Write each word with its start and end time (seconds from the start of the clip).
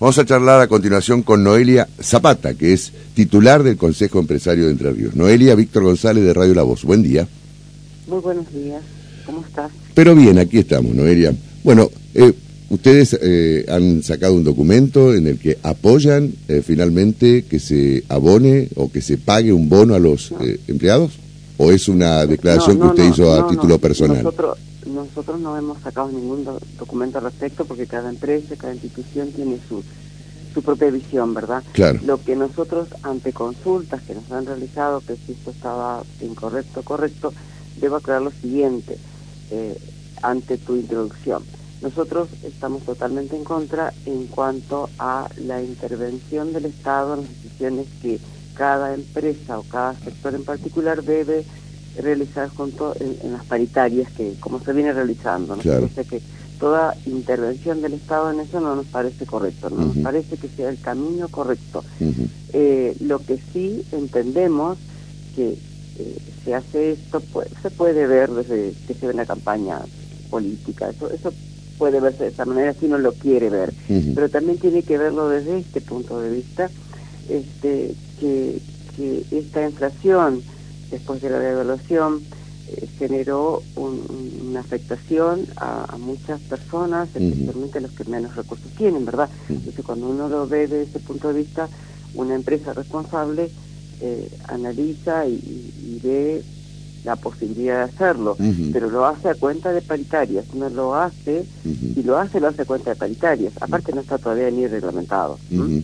Vamos 0.00 0.16
a 0.16 0.24
charlar 0.24 0.62
a 0.62 0.66
continuación 0.66 1.22
con 1.22 1.44
Noelia 1.44 1.86
Zapata, 2.00 2.54
que 2.54 2.72
es 2.72 2.90
titular 3.12 3.62
del 3.62 3.76
Consejo 3.76 4.18
Empresario 4.18 4.64
de 4.64 4.70
Entre 4.70 4.90
Ríos. 4.94 5.14
Noelia 5.14 5.54
Víctor 5.54 5.82
González 5.82 6.24
de 6.24 6.32
Radio 6.32 6.54
La 6.54 6.62
Voz. 6.62 6.84
Buen 6.84 7.02
día. 7.02 7.28
Muy 8.06 8.20
buenos 8.20 8.50
días. 8.50 8.82
¿Cómo 9.26 9.44
estás? 9.46 9.70
Pero 9.92 10.14
bien, 10.14 10.38
aquí 10.38 10.56
estamos, 10.56 10.94
Noelia. 10.94 11.34
Bueno, 11.62 11.90
eh, 12.14 12.32
ustedes 12.70 13.18
eh, 13.20 13.66
han 13.68 14.02
sacado 14.02 14.32
un 14.32 14.42
documento 14.42 15.12
en 15.12 15.26
el 15.26 15.38
que 15.38 15.58
apoyan 15.62 16.32
eh, 16.48 16.62
finalmente 16.66 17.44
que 17.44 17.58
se 17.58 18.02
abone 18.08 18.70
o 18.76 18.90
que 18.90 19.02
se 19.02 19.18
pague 19.18 19.52
un 19.52 19.68
bono 19.68 19.94
a 19.94 19.98
los 19.98 20.32
empleados. 20.66 21.12
¿O 21.58 21.70
es 21.72 21.88
una 21.88 22.24
declaración 22.24 22.80
que 22.80 22.86
usted 22.86 23.10
hizo 23.10 23.34
a 23.34 23.46
título 23.50 23.78
personal? 23.78 24.22
Nosotros, 24.22 24.56
nosotros 25.04 25.40
no 25.40 25.56
hemos 25.56 25.80
sacado 25.82 26.10
ningún 26.10 26.44
documento 26.78 27.18
al 27.18 27.24
respecto 27.24 27.64
porque 27.64 27.86
cada 27.86 28.08
empresa, 28.08 28.56
cada 28.56 28.74
institución 28.74 29.32
tiene 29.32 29.58
su, 29.68 29.82
su 30.52 30.62
propia 30.62 30.90
visión, 30.90 31.34
¿verdad? 31.34 31.62
Claro. 31.72 32.00
Lo 32.04 32.22
que 32.22 32.36
nosotros, 32.36 32.88
ante 33.02 33.32
consultas 33.32 34.02
que 34.02 34.14
nos 34.14 34.30
han 34.30 34.46
realizado, 34.46 35.00
que 35.00 35.16
si 35.16 35.32
esto 35.32 35.50
estaba 35.50 36.02
incorrecto 36.20 36.80
o 36.80 36.82
correcto, 36.84 37.32
debo 37.80 37.96
aclarar 37.96 38.22
lo 38.22 38.30
siguiente, 38.30 38.98
eh, 39.50 39.76
ante 40.22 40.58
tu 40.58 40.76
introducción. 40.76 41.42
Nosotros 41.82 42.28
estamos 42.44 42.82
totalmente 42.82 43.36
en 43.36 43.44
contra 43.44 43.92
en 44.04 44.26
cuanto 44.26 44.90
a 44.98 45.30
la 45.38 45.62
intervención 45.62 46.52
del 46.52 46.66
Estado 46.66 47.14
en 47.14 47.20
las 47.22 47.30
decisiones 47.30 47.86
que 48.02 48.20
cada 48.54 48.92
empresa 48.92 49.58
o 49.58 49.62
cada 49.62 49.94
sector 49.94 50.34
en 50.34 50.44
particular 50.44 51.02
debe 51.02 51.46
realizar 51.98 52.48
junto 52.48 52.94
en, 52.98 53.32
las 53.32 53.44
paritarias 53.44 54.10
que 54.12 54.34
como 54.40 54.60
se 54.60 54.72
viene 54.72 54.92
realizando. 54.92 55.56
¿no? 55.56 55.62
que 55.62 56.22
toda 56.58 56.94
intervención 57.06 57.80
del 57.80 57.94
Estado 57.94 58.30
en 58.30 58.40
eso 58.40 58.60
no 58.60 58.76
nos 58.76 58.86
parece 58.86 59.24
correcto, 59.24 59.70
no 59.70 59.86
nos 59.86 59.96
parece 59.98 60.36
que 60.36 60.48
sea 60.48 60.68
el 60.68 60.78
camino 60.78 61.28
correcto. 61.28 61.82
Eh, 62.52 62.96
lo 63.00 63.18
que 63.18 63.38
sí 63.52 63.82
entendemos 63.92 64.76
que 65.34 65.52
eh, 65.52 66.18
se 66.44 66.54
hace 66.54 66.92
esto, 66.92 67.20
pues, 67.32 67.48
se 67.62 67.70
puede 67.70 68.06
ver 68.06 68.30
desde 68.30 68.74
que 68.86 68.94
se 68.94 69.06
ve 69.06 69.14
una 69.14 69.26
campaña 69.26 69.78
política, 70.30 70.90
eso, 70.90 71.10
eso 71.10 71.32
puede 71.78 71.98
verse 71.98 72.24
de 72.24 72.30
esa 72.30 72.44
manera 72.44 72.74
si 72.74 72.86
uno 72.86 72.98
lo 72.98 73.12
quiere 73.12 73.48
ver, 73.48 73.72
pero 74.14 74.28
también 74.28 74.58
tiene 74.58 74.82
que 74.82 74.98
verlo 74.98 75.30
desde 75.30 75.58
este 75.58 75.80
punto 75.80 76.20
de 76.20 76.30
vista, 76.30 76.70
este, 77.28 77.94
que, 78.20 78.60
esta 79.30 79.66
inflación 79.66 80.42
después 80.90 81.20
de 81.22 81.30
la 81.30 81.38
devaluación 81.38 82.22
eh, 82.68 82.88
generó 82.98 83.62
una 83.76 84.60
afectación 84.60 85.46
a, 85.56 85.96
muchas 85.98 86.40
personas, 86.40 87.08
especialmente 87.14 87.78
a 87.78 87.80
los 87.80 87.92
que 87.92 88.04
menos 88.04 88.36
recursos 88.36 88.70
tienen, 88.76 89.04
¿verdad? 89.04 89.28
Entonces 89.48 89.84
cuando 89.84 90.08
uno 90.08 90.28
lo 90.28 90.46
ve 90.46 90.66
desde 90.66 90.82
ese 90.82 90.98
punto 91.00 91.28
de 91.28 91.34
vista, 91.42 91.68
una 92.14 92.34
empresa 92.34 92.72
responsable 92.72 93.50
eh, 94.00 94.30
analiza 94.48 95.26
y, 95.26 95.34
y, 95.34 96.00
ve 96.02 96.42
la 97.04 97.16
posibilidad 97.16 97.78
de 97.78 97.92
hacerlo, 97.92 98.36
pero 98.72 98.90
lo 98.90 99.06
hace 99.06 99.30
a 99.30 99.34
cuenta 99.34 99.72
de 99.72 99.80
paritarias, 99.80 100.44
no 100.54 100.68
lo 100.68 100.94
hace, 100.94 101.44
y 101.64 102.02
lo 102.02 102.18
hace, 102.18 102.40
lo 102.40 102.48
hace 102.48 102.62
a 102.62 102.64
cuenta 102.64 102.90
de 102.90 102.96
paritarias, 102.96 103.52
aparte 103.60 103.92
no 103.92 104.00
está 104.00 104.18
todavía 104.18 104.50
ni 104.50 104.66
reglamentado, 104.66 105.38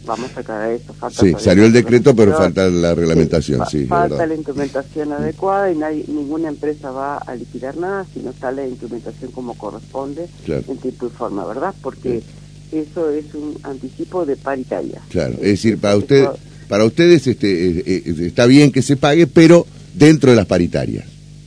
vamos 0.05 0.31
a 0.37 0.41
aclarar 0.41 0.73
eso. 0.73 0.93
Falta 0.95 1.21
sí, 1.21 1.35
salió 1.39 1.65
el 1.65 1.73
decreto, 1.73 2.15
pero 2.15 2.37
falta 2.37 2.69
la 2.69 2.95
reglamentación, 2.95 3.67
sí. 3.67 3.87
falta 3.87 4.27
la 4.27 4.35
implementación 4.35 5.13
adecuada 5.13 5.73
y 5.73 5.77
nadie, 5.77 6.05
ninguna 6.09 6.49
empresa 6.49 6.91
va 6.91 7.19
a 7.19 7.35
liquidar 7.35 7.77
nada 7.77 8.07
si 8.13 8.21
no 8.21 8.33
sale 8.33 8.63
la 8.63 8.69
implementación 8.69 9.31
como 9.33 9.55
corresponde 9.55 10.29
en 10.47 10.77
tiempo 10.79 11.07
y 11.07 11.11
forma, 11.11 11.45
¿verdad? 11.47 11.75
Porque 11.83 12.23
eso 12.73 13.11
es 13.11 13.35
un 13.35 13.57
anticipo 13.63 14.27
de 14.27 14.37
paritaria. 14.37 15.01
Claro, 15.09 15.35
es 15.35 15.41
decir, 15.41 15.79
para 15.79 15.97
usted... 15.97 16.27
Para 16.69 16.85
ustedes 16.85 17.25
este, 17.29 17.69
eh, 17.69 17.83
eh, 17.87 18.15
está 18.27 18.45
bien 18.47 18.73
que 18.73 18.83
se 18.83 18.97
pague, 18.97 19.29
pero 19.29 19.67
dentro 19.97 20.31
de 20.31 20.37
las 20.37 20.47
paritarias, 20.47 21.07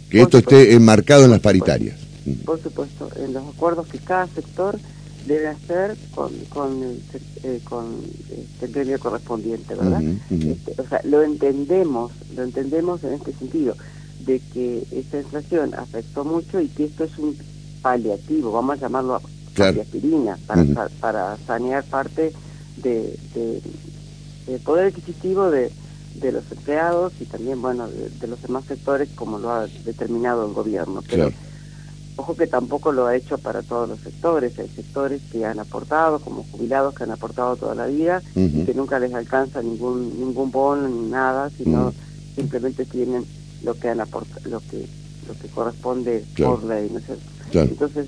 que 0.09 0.21
esto 0.21 0.39
esté 0.39 0.73
enmarcado 0.73 1.25
en 1.25 1.31
las 1.31 1.39
paritarias. 1.39 1.97
Por 2.45 2.61
supuesto, 2.61 3.09
en 3.15 3.33
los 3.33 3.47
acuerdos 3.47 3.87
que 3.87 3.99
cada 3.99 4.27
sector 4.27 4.77
debe 5.25 5.47
hacer 5.47 5.95
con, 6.15 6.31
con, 6.49 6.83
el, 6.83 7.01
eh, 7.43 7.61
con 7.63 7.95
este, 8.29 8.65
el 8.65 8.71
gremio 8.71 8.99
correspondiente, 8.99 9.75
¿verdad? 9.75 10.01
Este, 10.31 10.81
o 10.81 10.87
sea, 10.87 11.01
lo 11.03 11.21
entendemos, 11.21 12.11
lo 12.35 12.43
entendemos 12.43 13.03
en 13.03 13.13
este 13.13 13.33
sentido, 13.33 13.75
de 14.25 14.41
que 14.53 14.83
esta 14.91 15.19
inflación 15.19 15.73
afectó 15.75 16.25
mucho 16.25 16.59
y 16.59 16.67
que 16.67 16.85
esto 16.85 17.03
es 17.03 17.17
un 17.17 17.37
paliativo, 17.81 18.51
vamos 18.51 18.77
a 18.77 18.81
llamarlo 18.81 19.21
claro. 19.53 19.83
para, 20.47 20.89
para 20.99 21.37
sanear 21.45 21.83
parte 21.85 22.33
de, 22.77 23.17
de 23.35 24.59
poder 24.59 24.87
adquisitivo 24.87 25.51
de 25.51 25.71
de 26.19 26.31
los 26.31 26.51
empleados 26.51 27.13
y 27.19 27.25
también, 27.25 27.61
bueno, 27.61 27.87
de, 27.87 28.27
los 28.27 28.41
demás 28.41 28.65
sectores 28.65 29.09
como 29.15 29.39
lo 29.39 29.51
ha 29.51 29.67
determinado 29.85 30.45
el 30.45 30.53
gobierno. 30.53 31.03
Pero 31.09 31.31
ojo 32.15 32.35
que 32.35 32.47
tampoco 32.47 32.91
lo 32.91 33.07
ha 33.07 33.15
hecho 33.15 33.37
para 33.37 33.61
todos 33.63 33.87
los 33.89 33.99
sectores. 33.99 34.57
Hay 34.59 34.69
sectores 34.69 35.21
que 35.31 35.45
han 35.45 35.59
aportado, 35.59 36.19
como 36.19 36.43
jubilados 36.51 36.93
que 36.93 37.03
han 37.03 37.11
aportado 37.11 37.55
toda 37.55 37.75
la 37.75 37.87
vida 37.87 38.21
y 38.35 38.65
que 38.65 38.73
nunca 38.73 38.99
les 38.99 39.13
alcanza 39.13 39.61
ningún 39.61 40.19
ningún 40.19 40.51
bono 40.51 40.87
ni 40.87 41.09
nada, 41.09 41.49
sino 41.49 41.93
simplemente 42.35 42.85
tienen 42.85 43.25
lo 43.63 43.73
que 43.73 43.89
han 43.89 43.97
lo 43.97 44.59
que 44.59 44.87
lo 45.27 45.39
que 45.39 45.47
corresponde 45.53 46.25
por 46.37 46.63
ley, 46.63 46.91
¿no 46.91 46.99
Entonces, 47.61 48.07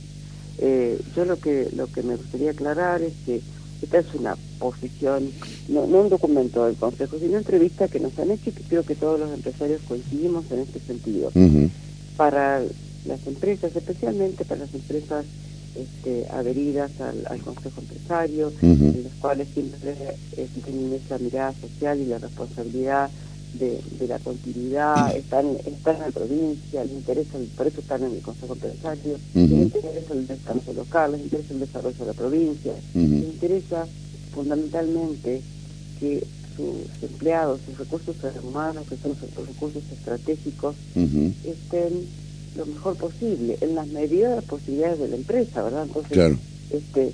eh, 0.57 0.99
yo 1.15 1.25
lo 1.25 1.39
que 1.39 1.69
lo 1.75 1.87
que 1.87 2.03
me 2.03 2.15
gustaría 2.15 2.51
aclarar 2.51 3.01
es 3.01 3.13
que 3.25 3.41
esta 3.81 3.99
es 3.99 4.13
una 4.13 4.35
posición, 4.59 5.29
no, 5.67 5.87
no 5.87 6.01
un 6.01 6.09
documento 6.09 6.65
del 6.65 6.75
Consejo, 6.75 7.17
sino 7.17 7.29
una 7.29 7.39
entrevista 7.39 7.87
que 7.87 7.99
nos 7.99 8.17
han 8.19 8.31
hecho 8.31 8.49
y 8.49 8.53
que 8.53 8.63
creo 8.63 8.83
que 8.83 8.95
todos 8.95 9.19
los 9.19 9.31
empresarios 9.31 9.81
coincidimos 9.87 10.45
en 10.51 10.59
este 10.59 10.79
sentido. 10.79 11.31
Para 12.17 12.61
las 13.05 13.27
empresas, 13.27 13.75
especialmente 13.75 14.45
para 14.45 14.61
las 14.61 14.73
empresas 14.73 15.25
este, 15.75 16.27
adheridas 16.29 16.91
al, 16.99 17.39
Consejo 17.41 17.81
Empresario, 17.81 18.51
en 18.61 19.03
las 19.03 19.13
cuales 19.13 19.47
siempre 19.53 19.95
tienen 20.35 20.93
esa 20.93 21.17
mirada 21.17 21.53
social 21.53 21.99
y 21.99 22.05
la 22.05 22.19
responsabilidad 22.19 23.09
de, 23.53 24.07
la 24.07 24.19
continuidad, 24.19 25.15
están, 25.15 25.57
están 25.65 25.95
en 25.97 26.01
la 26.01 26.11
provincia, 26.11 26.83
les 26.83 26.93
interesa, 26.93 27.37
por 27.55 27.67
eso 27.67 27.81
están 27.81 28.03
en 28.03 28.13
el 28.13 28.21
Consejo 28.21 28.53
Empresario, 28.53 29.17
les 29.33 29.51
interesa 29.51 30.13
el 30.13 30.27
desarrollo 30.27 30.73
local, 30.73 31.11
les 31.11 31.21
interesa 31.21 31.53
el 31.53 31.59
desarrollo 31.59 31.97
de 31.99 32.05
la 32.05 32.13
provincia, 32.13 32.73
les 32.93 33.23
interesa 33.23 33.87
fundamentalmente 34.33 35.41
que 35.99 36.23
sus 36.55 37.03
empleados, 37.09 37.59
sus 37.65 37.77
recursos 37.77 38.15
humanos, 38.43 38.85
que 38.87 38.97
son 38.97 39.15
sus 39.15 39.47
recursos 39.47 39.83
estratégicos, 39.91 40.75
estén 40.95 42.07
lo 42.57 42.65
mejor 42.65 42.97
posible, 42.97 43.57
en 43.61 43.75
las 43.75 43.87
medidas 43.87 44.31
de 44.31 44.35
las 44.37 44.45
posibilidades 44.45 44.99
de 44.99 45.07
la 45.07 45.15
empresa, 45.15 45.63
¿verdad? 45.63 45.83
Entonces, 45.83 46.37
este, 46.69 47.13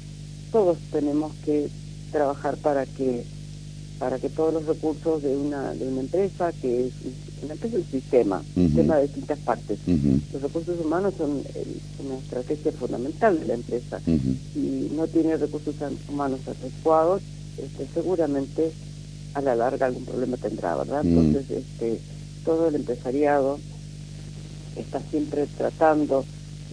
todos 0.51 0.77
tenemos 0.91 1.31
que 1.45 1.69
trabajar 2.11 2.57
para 2.57 2.85
que 2.85 3.23
para 3.99 4.19
que 4.19 4.29
todos 4.29 4.53
los 4.53 4.65
recursos 4.65 5.23
de 5.23 5.35
una 5.35 5.73
de 5.73 5.87
una 5.87 6.01
empresa 6.01 6.51
que 6.61 6.87
es 6.87 6.93
una 7.43 7.53
empresa 7.53 7.77
es 7.77 7.85
un 7.85 7.91
sistema 7.91 8.43
un 8.55 8.67
sistema 8.67 8.97
de 8.97 9.03
distintas 9.03 9.39
partes. 9.39 9.79
Los 10.33 10.41
recursos 10.41 10.79
humanos 10.79 11.13
son 11.17 11.31
una 12.05 12.17
estrategia 12.17 12.71
fundamental 12.71 13.39
de 13.39 13.47
la 13.47 13.53
empresa. 13.55 13.99
Si 14.53 14.91
no 14.95 15.07
tiene 15.07 15.37
recursos 15.37 15.75
humanos 16.09 16.39
adecuados 16.47 17.21
este, 17.57 17.87
seguramente 17.93 18.71
a 19.33 19.41
la 19.41 19.55
larga 19.55 19.87
algún 19.87 20.05
problema 20.05 20.37
tendrá 20.37 20.75
verdad 20.75 21.05
entonces 21.05 21.49
este 21.49 21.99
todo 22.45 22.69
el 22.69 22.75
empresariado 22.75 23.59
está 24.77 25.01
siempre 25.11 25.47
tratando 25.57 26.23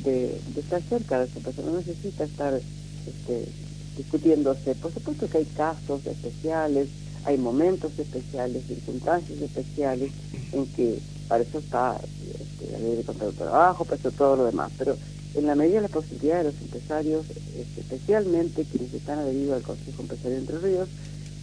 de, 0.05 0.41
estar 0.57 0.83
cerca 0.83 1.21
de 1.21 1.27
esa 1.27 1.41
persona. 1.41 1.71
No 1.71 1.79
necesita 1.79 2.25
estar 2.25 2.55
este, 2.55 3.49
discutiéndose. 3.97 4.75
Por 4.75 4.93
supuesto 4.93 5.29
que 5.29 5.39
hay 5.39 5.45
casos 5.57 6.07
especiales 6.07 6.89
hay 7.25 7.39
momentos 7.39 7.93
especiales, 7.99 8.65
circunstancias 8.67 9.41
especiales 9.41 10.11
en 10.53 10.67
que 10.67 10.99
para 11.29 11.43
eso 11.43 11.59
está 11.59 11.99
este, 11.99 12.73
la 12.73 12.79
ley 12.79 12.97
de 12.97 13.03
contrato 13.03 13.33
de 13.33 13.39
trabajo, 13.39 13.85
para 13.85 13.97
eso 13.97 14.11
todo 14.11 14.37
lo 14.37 14.45
demás, 14.45 14.71
pero 14.77 14.97
en 15.35 15.47
la 15.47 15.55
medida 15.55 15.77
de 15.77 15.83
la 15.83 15.89
posibilidad 15.89 16.39
de 16.39 16.45
los 16.45 16.61
empresarios, 16.61 17.27
este, 17.31 17.81
especialmente 17.81 18.65
quienes 18.71 18.95
están 18.95 19.19
adheridos 19.19 19.57
al 19.57 19.63
Consejo 19.63 20.03
Empresario 20.03 20.33
de 20.33 20.39
Entre 20.39 20.59
Ríos, 20.59 20.89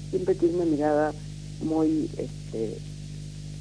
siempre 0.09 0.35
tienen 0.35 0.57
una 0.57 0.65
mirada 0.65 1.13
muy 1.61 2.09
este, 2.17 2.77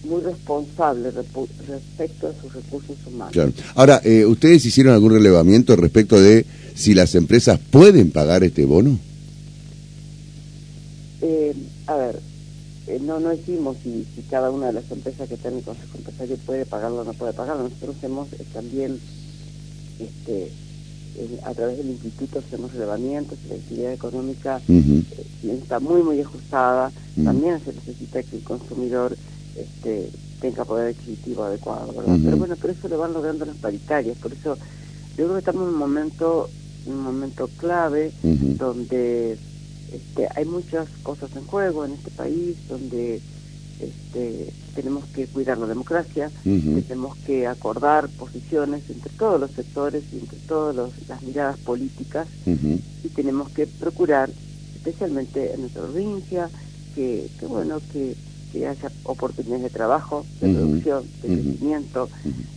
muy 0.05 0.23
responsable 0.23 1.11
respecto 1.11 2.29
a 2.29 2.33
sus 2.41 2.53
recursos 2.53 2.97
humanos. 3.07 3.55
Ahora, 3.75 4.01
eh, 4.05 4.25
¿ustedes 4.25 4.65
hicieron 4.65 4.95
algún 4.95 5.13
relevamiento 5.13 5.77
respecto 5.77 6.21
de 6.21 6.47
si 6.75 6.95
las 6.95 7.15
empresas 7.15 7.61
pueden 7.71 8.11
pagar 8.11 8.43
este 8.43 8.65
bono? 8.65 8.99
Eh, 11.21 11.53
a 11.91 11.97
ver, 11.97 12.21
eh, 12.87 13.01
no 13.03 13.19
no 13.19 13.31
decimos 13.31 13.77
si, 13.83 14.07
si 14.15 14.23
cada 14.23 14.51
una 14.51 14.67
de 14.67 14.75
las 14.75 14.91
empresas 14.93 15.29
que 15.29 15.35
están 15.35 15.53
en 15.53 15.59
el 15.59 15.65
Consejo 15.65 15.99
Empresario 15.99 16.37
puede 16.47 16.65
pagarlo 16.65 17.01
o 17.01 17.05
no 17.05 17.13
puede 17.15 17.33
pagarlo. 17.33 17.65
Nosotros 17.65 17.97
hemos 18.03 18.33
eh, 18.33 18.47
también 18.53 19.01
este, 19.99 20.53
a 21.45 21.53
través 21.53 21.79
del 21.79 21.91
instituto 21.91 22.39
hacemos 22.39 22.73
relevamientos 22.73 23.37
la 23.49 23.57
actividad 23.57 23.93
económica 23.93 24.61
eh, 24.69 25.03
está 25.43 25.81
muy, 25.81 26.03
muy 26.05 26.21
ajustada. 26.21 26.93
También 27.25 27.61
se 27.65 27.73
necesita 27.73 28.23
que 28.23 28.37
el 28.37 28.45
consumidor 28.45 29.17
este, 29.57 30.11
tenga 30.41 30.65
poder 30.65 30.95
adquisitivo 30.95 31.43
adecuado, 31.43 31.93
¿verdad? 31.93 32.19
Pero 32.25 32.37
bueno, 32.37 32.55
por 32.55 32.71
eso 32.71 32.87
lo 32.87 32.99
van 32.99 33.13
logrando 33.13 33.45
las 33.45 33.57
paritarias. 33.57 34.17
Por 34.19 34.33
eso 34.33 34.57
yo 35.19 35.25
creo 35.25 35.33
que 35.33 35.39
estamos 35.41 35.65
en 35.65 35.71
un 35.71 35.79
momento, 35.79 36.49
un 36.87 37.03
momento 37.03 37.51
clave 37.59 38.13
donde 38.23 39.37
este, 39.93 40.29
hay 40.35 40.45
muchas 40.45 40.89
cosas 41.03 41.31
en 41.37 41.45
juego 41.47 41.85
en 41.85 41.93
este 41.95 42.11
país, 42.11 42.57
donde 42.69 43.23
este, 43.79 44.53
tenemos 44.75 45.05
que 45.09 45.27
cuidar 45.29 45.59
la 45.59 45.67
democracia, 45.67 46.31
tenemos 46.83 47.17
que 47.19 47.47
acordar 47.47 48.11
posiciones 48.11 48.83
entre 48.89 49.11
todos 49.19 49.41
los 49.41 49.51
sectores 49.53 50.05
y 50.13 50.19
entre 50.19 50.39
todas 50.41 50.93
las 51.09 51.23
miradas 51.23 51.59
políticas 51.61 52.29
y 53.03 53.09
tenemos 53.11 53.51
que 53.51 53.67
procurar, 53.67 54.31
especialmente 54.75 55.53
en 55.55 55.61
nuestra 55.63 55.83
provincia, 55.83 56.51
que, 56.95 57.31
que 57.39 57.47
bueno, 57.47 57.81
que, 57.93 58.17
que 58.53 58.67
haya 58.67 58.93
oportunidades 59.05 59.63
de 59.63 59.71
trabajo, 59.71 60.27
de 60.41 60.49
Ujú. 60.49 60.57
producción, 60.59 61.11
de 61.23 61.29
crecimiento. 61.43 62.11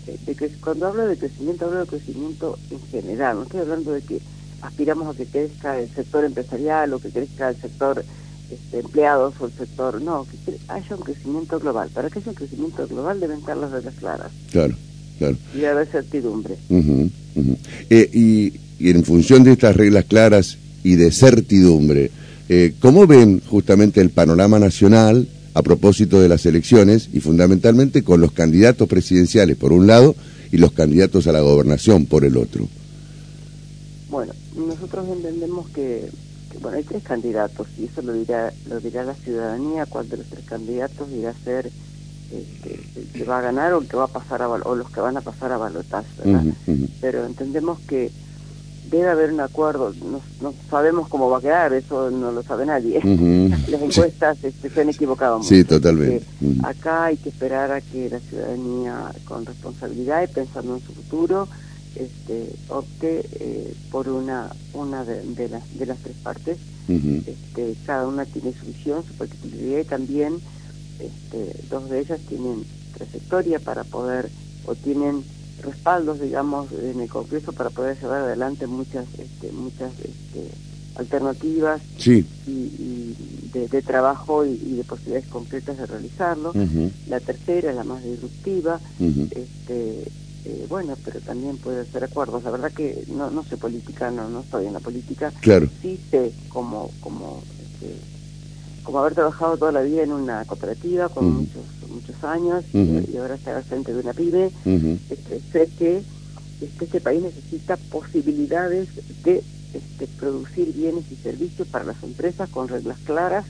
eh, 0.08 0.18
de 0.26 0.36
que 0.36 0.50
cuando 0.58 0.88
hablo 0.88 1.08
de 1.08 1.18
crecimiento, 1.18 1.66
hablo 1.66 1.80
de 1.80 1.88
crecimiento 1.88 2.60
en 2.70 2.82
general, 2.88 3.38
no 3.38 3.44
estoy 3.44 3.62
hablando 3.62 3.92
de 3.92 4.02
que 4.02 4.22
aspiramos 4.64 5.14
a 5.14 5.18
que 5.18 5.26
crezca 5.26 5.80
el 5.80 5.90
sector 5.94 6.26
empresarial 6.26 6.94
o 6.94 7.00
que 7.00 7.10
crezca 7.10 7.50
el 7.50 7.56
sector 7.58 8.04
este, 8.52 8.80
empleados 8.80 9.34
o 9.40 9.46
el 9.46 9.52
sector, 9.54 10.02
no, 10.02 10.26
que 10.46 10.58
haya 10.68 10.96
un 10.96 11.02
crecimiento 11.04 11.60
global. 11.60 11.90
Para 11.94 12.10
que 12.10 12.20
haya 12.20 12.30
un 12.30 12.36
crecimiento 12.36 12.88
global 12.88 13.20
deben 13.20 13.40
estar 13.40 13.58
las 13.58 13.72
reglas 13.72 13.94
claras 14.00 14.32
Claro, 14.52 14.76
claro. 15.18 15.38
y 15.54 15.58
debe 15.58 15.68
haber 15.70 15.88
certidumbre. 15.88 16.56
Eh, 17.90 18.10
y, 18.14 18.54
y 18.80 18.90
en 18.92 19.04
función 19.04 19.44
de 19.44 19.54
estas 19.54 19.76
reglas 19.76 20.06
claras 20.06 20.58
y 20.84 20.96
de 20.96 21.12
certidumbre, 21.12 22.12
eh, 22.50 22.74
¿cómo 22.80 23.08
ven 23.08 23.42
justamente 23.48 24.02
el 24.02 24.10
panorama 24.10 24.60
nacional 24.60 25.28
a 25.54 25.62
propósito 25.62 26.20
de 26.22 26.30
las 26.30 26.46
elecciones 26.46 27.10
y 27.14 27.20
fundamentalmente 27.20 28.04
con 28.04 28.20
los 28.22 28.32
candidatos 28.32 28.88
presidenciales 28.90 29.56
por 29.56 29.72
un 29.72 29.88
lado 29.88 30.16
y 30.52 30.58
los 30.58 30.72
candidatos 30.74 31.28
a 31.28 31.32
la 31.32 31.42
gobernación 31.42 32.06
por 32.06 32.26
el 32.26 32.38
otro? 32.38 32.68
Bueno, 34.10 34.34
nosotros 34.56 35.08
entendemos 35.10 35.70
que, 35.70 36.10
que, 36.52 36.58
bueno, 36.60 36.78
hay 36.78 36.84
tres 36.84 37.04
candidatos 37.04 37.68
y 37.78 37.86
eso 37.86 38.02
lo 38.02 38.14
dirá 38.14 38.54
lo 38.68 38.80
dirá 38.80 39.04
la 39.04 39.16
ciudadanía 39.16 39.86
cuál 39.86 40.10
de 40.10 40.18
los 40.18 40.28
tres 40.28 40.46
candidatos 40.46 41.10
irá 41.12 41.32
a 41.32 41.44
ser 41.44 41.72
este, 42.32 42.80
el 42.96 43.08
que 43.14 43.24
va 43.26 43.40
a 43.40 43.42
ganar 43.42 43.74
o 43.74 43.82
el 43.82 43.88
que 43.88 43.98
va 43.98 44.06
a 44.06 44.08
pasar 44.08 44.42
a 44.42 44.50
o 44.50 44.76
los 44.76 44.90
que 44.90 45.00
van 45.00 45.18
a 45.18 45.22
pasar 45.22 45.52
a 45.52 45.58
balotaje. 45.58 46.08
Pero 47.00 47.26
entendemos 47.26 47.80
que 47.82 48.12
debe 48.90 49.10
haber 49.10 49.34
un 49.34 49.40
acuerdo, 49.40 49.94
no, 50.04 50.22
no 50.42 50.54
sabemos 50.70 51.08
cómo 51.10 51.30
va 51.30 51.40
a 51.40 51.42
quedar, 51.42 51.74
eso 51.74 52.12
no 52.12 52.32
lo 52.32 52.44
sabe 52.44 52.66
nadie. 52.66 53.00
Las 53.70 53.82
encuestas 53.82 54.38
este, 54.44 54.70
se 54.70 54.82
han 54.82 54.90
equivocado 54.90 55.40
mucho. 55.40 55.50
Sí, 55.50 55.64
totalmente. 55.64 56.26
Ujú. 56.42 56.66
Acá 56.66 57.06
hay 57.06 57.18
que 57.18 57.30
esperar 57.30 57.72
a 57.72 57.82
que 57.82 58.10
la 58.10 58.20
ciudadanía, 58.20 59.12
con 59.26 59.46
responsabilidad 59.46 60.24
y 60.24 60.34
pensando 60.34 60.76
en 60.76 60.82
su 60.82 60.94
futuro, 60.94 61.48
este, 61.96 62.50
opte 62.70 63.26
eh, 63.40 63.74
por 63.92 64.10
una 64.10 64.52
una 64.74 65.04
de, 65.06 65.22
de 65.24 65.50
las, 65.50 65.78
de 65.78 65.86
las 65.86 65.98
tres 66.00 66.16
partes. 66.24 66.58
Este, 66.90 67.76
cada 67.86 68.08
una 68.08 68.26
tiene 68.26 68.54
su 68.54 68.66
visión, 68.66 69.04
su 69.06 69.14
particularidad 69.14 69.80
y 69.80 69.86
también 69.86 70.34
este, 71.00 71.60
dos 71.70 71.90
de 71.90 72.00
ellas 72.02 72.20
tienen 72.28 72.64
trayectoria 72.98 73.60
para 73.60 73.84
poder 73.84 74.30
o 74.66 74.76
tienen 74.76 75.24
respaldos, 75.62 76.20
digamos, 76.20 76.72
en 76.72 77.00
el 77.00 77.10
Congreso 77.10 77.54
para 77.54 77.70
poder 77.70 77.98
llevar 78.02 78.22
adelante 78.24 78.68
muchas 78.68 79.06
este, 79.18 79.52
muchas 79.54 79.92
este, 80.00 80.50
alternativas 80.96 81.82
Sí. 81.98 82.26
y, 82.48 82.52
y 82.52 83.50
de, 83.54 83.68
de 83.68 83.82
trabajo 83.82 84.46
y, 84.46 84.52
y 84.52 84.76
de 84.76 84.84
posibilidades 84.84 85.28
concretas 85.30 85.78
de 85.78 85.86
realizarlo. 85.86 86.54
La 87.08 87.20
tercera 87.20 87.70
es 87.70 87.76
la 87.76 87.84
más 87.84 88.04
disruptiva, 88.04 88.80
este, 89.32 90.04
eh, 90.46 90.66
bueno, 90.70 90.98
pero 91.04 91.20
también 91.22 91.58
puede 91.58 91.82
hacer 91.82 92.04
acuerdos. 92.04 92.44
La 92.44 92.52
verdad 92.52 92.72
que 92.74 93.04
no, 93.08 93.30
no 93.30 93.44
sé 93.44 93.58
política, 93.58 94.12
no, 94.12 94.30
no 94.30 94.42
estoy 94.42 94.66
en 94.68 94.74
la 94.74 94.80
política. 94.80 95.32
Claro. 95.42 95.70
Sí 95.82 96.00
sé 96.12 96.34
como, 96.50 96.92
como, 97.00 97.42
este, 97.62 97.96
como 98.84 99.00
haber 99.00 99.14
trabajado 99.16 99.58
toda 99.58 99.72
la 99.72 99.82
vida 99.82 100.04
en 100.04 100.12
una 100.12 100.44
cooperativa 100.46 101.10
con 101.10 101.26
muchos 101.34 101.64
muchos 101.90 102.24
años 102.24 102.66
y- 102.74 103.18
ahora 103.18 103.36
estar 103.36 103.56
al 103.56 103.64
frente 103.64 103.94
de 103.94 104.00
una 104.00 104.14
pyme. 104.14 104.52
Este, 105.10 105.42
sé 105.52 105.70
que 105.78 106.04
este, 106.60 106.86
este 106.86 107.00
país 107.02 107.22
necesita 107.22 107.78
posibilidades 107.78 108.90
de 109.24 109.44
este, 109.74 110.08
producir 110.08 110.74
bienes 110.74 111.06
y 111.12 111.16
servicios 111.18 111.68
para 111.68 111.86
las 111.86 112.02
empresas 112.04 112.50
con 112.50 112.68
reglas 112.68 112.98
claras 113.04 113.46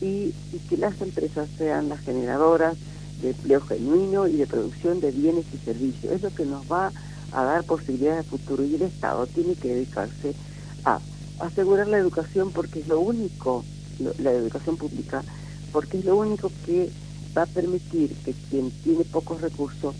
y, 0.00 0.34
y 0.52 0.58
que 0.68 0.76
las 0.76 1.00
empresas 1.00 1.48
sean 1.58 1.88
las 1.88 2.00
generadoras 2.00 2.76
de 3.20 3.30
empleo 3.30 3.60
genuino 3.62 4.26
y 4.28 4.36
de 4.36 4.46
producción 4.46 5.00
de 5.00 5.10
bienes 5.12 5.46
y 5.52 5.58
servicios. 5.58 6.12
Es 6.12 6.22
lo 6.22 6.30
que 6.30 6.44
nos 6.44 6.64
va 6.70 6.92
a 7.32 7.44
dar 7.44 7.64
posibilidades 7.64 8.24
de 8.24 8.30
futuro 8.30 8.64
y 8.64 8.74
el 8.74 8.82
Estado 8.82 9.26
tiene 9.28 9.54
que 9.56 9.68
dedicarse 9.68 10.34
a 10.84 11.00
asegurar 11.38 11.88
la 11.88 11.98
educación 11.98 12.50
porque 12.52 12.80
es 12.80 12.88
lo 12.88 13.00
único, 13.00 13.64
lo- 13.98 14.14
la 14.18 14.32
educación 14.32 14.76
pública, 14.76 15.24
porque 15.72 15.98
es 15.98 16.04
lo 16.04 16.16
único 16.16 16.52
que 16.64 16.92
va 17.36 17.42
a 17.42 17.46
permitir 17.46 18.16
que 18.24 18.34
quien 18.48 18.72
tiene 18.82 19.04
pocos 19.04 19.40
recursos 19.40 19.94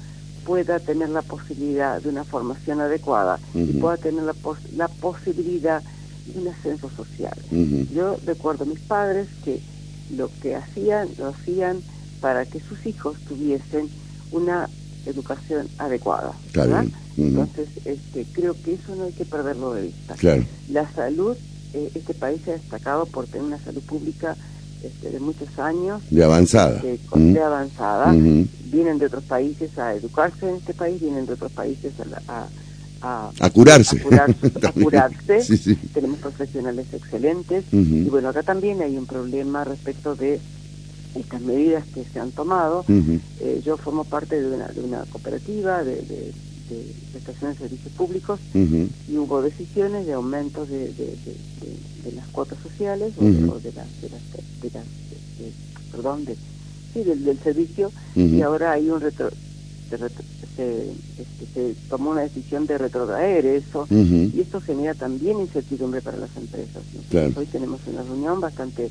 pueda 0.44 0.80
tener 0.80 1.10
la 1.10 1.22
posibilidad 1.22 2.00
de 2.02 2.08
una 2.08 2.24
formación 2.24 2.80
adecuada 2.80 3.40
y 3.52 3.80
pueda 3.80 3.96
tener 3.98 4.24
la, 4.24 4.32
pos- 4.32 4.58
la 4.72 4.88
posibilidad 4.88 5.84
de 6.26 6.40
un 6.40 6.48
ascenso 6.48 6.90
social. 6.90 7.34
Yo 7.94 8.16
recuerdo 8.24 8.64
a 8.64 8.66
mis 8.66 8.80
padres 8.80 9.28
que 9.44 9.62
lo 10.08 10.30
que 10.40 10.56
hacían, 10.56 11.10
lo 11.18 11.28
hacían 11.28 11.84
para 12.20 12.44
que 12.46 12.60
sus 12.60 12.84
hijos 12.86 13.16
tuviesen 13.28 13.88
una 14.32 14.68
educación 15.06 15.66
adecuada. 15.78 16.32
¿verdad? 16.54 16.84
Entonces, 17.16 17.68
este, 17.84 18.26
creo 18.32 18.54
que 18.62 18.74
eso 18.74 18.94
no 18.96 19.04
hay 19.04 19.12
que 19.12 19.24
perderlo 19.24 19.72
de 19.74 19.82
vista. 19.82 20.14
Claro. 20.14 20.44
La 20.70 20.90
salud, 20.92 21.36
eh, 21.74 21.90
este 21.94 22.14
país 22.14 22.40
se 22.44 22.52
ha 22.52 22.54
destacado 22.54 23.06
por 23.06 23.26
tener 23.26 23.42
una 23.46 23.58
salud 23.58 23.82
pública 23.82 24.36
este, 24.82 25.10
de 25.10 25.20
muchos 25.20 25.58
años, 25.58 26.02
De 26.10 26.24
avanzada. 26.24 26.80
de, 26.80 26.98
Ujú. 27.10 27.32
de 27.32 27.40
avanzada. 27.42 28.12
Vienen 28.12 28.98
de 28.98 29.06
otros 29.06 29.24
países 29.24 29.76
a 29.78 29.94
educarse 29.94 30.48
en 30.48 30.56
este 30.56 30.74
país, 30.74 31.00
vienen 31.00 31.26
de 31.26 31.32
otros 31.34 31.50
países 31.52 31.92
a, 32.28 32.32
a, 32.32 32.48
a, 33.02 33.30
A 33.40 33.50
curarse. 33.50 33.96
a 34.62 34.72
curarse. 34.72 35.40
Sí, 35.44 35.56
sí. 35.56 35.74
Tenemos 35.92 36.18
profesionales 36.20 36.86
excelentes. 36.92 37.64
Y 37.72 38.04
bueno, 38.04 38.28
acá 38.28 38.42
también 38.42 38.80
hay 38.82 38.96
un 38.96 39.06
problema 39.06 39.64
respecto 39.64 40.14
de 40.14 40.40
estas 41.14 41.40
medidas 41.40 41.84
que 41.92 42.04
se 42.04 42.20
han 42.20 42.32
tomado. 42.32 42.84
Eh, 43.40 43.60
yo 43.64 43.76
formo 43.76 44.04
parte 44.04 44.40
de 44.40 44.48
una, 44.54 44.68
de 44.68 44.80
una 44.80 45.04
cooperativa 45.06 45.82
de, 45.82 45.96
de, 46.02 46.32
de 46.68 46.94
prestación 47.12 47.52
de 47.52 47.58
servicios 47.58 47.92
públicos 47.94 48.38
y 49.08 49.16
hubo 49.16 49.42
decisiones 49.42 50.06
de 50.06 50.12
aumento 50.12 50.66
de, 50.66 50.92
las 52.14 52.26
cuotas 52.28 52.58
sociales 52.62 53.12
o, 53.16 53.24
de, 53.24 53.44
Ujú. 53.44 53.52
o 53.52 53.60
de 53.60 53.72
las, 53.72 54.00
de 54.00 54.08
las, 54.10 54.22
de 54.62 54.70
las- 54.72 54.86
perdón, 55.90 56.24
de, 56.24 56.36
sí, 56.92 57.02
del, 57.02 57.24
del 57.24 57.38
servicio 57.40 57.92
y 58.38 58.42
ahora 58.42 58.72
hay 58.72 58.88
un 58.88 59.00
retro, 59.00 59.30
se, 59.88 59.96
retro- 59.96 60.24
se, 60.56 60.90
este, 61.18 61.46
se 61.54 61.74
tomó 61.88 62.10
una 62.10 62.22
decisión 62.22 62.66
de 62.66 62.78
retrotraer 62.78 63.44
eso 63.46 63.86
y 64.36 64.40
esto 64.40 64.60
genera 64.60 64.94
también 64.94 65.40
incertidumbre 65.40 66.00
para 66.02 66.16
las 66.18 66.36
empresas. 66.36 66.82
Claro. 67.08 67.32
Hoy 67.36 67.46
tenemos 67.46 67.80
una 67.86 68.02
reunión 68.02 68.40
bastante 68.40 68.90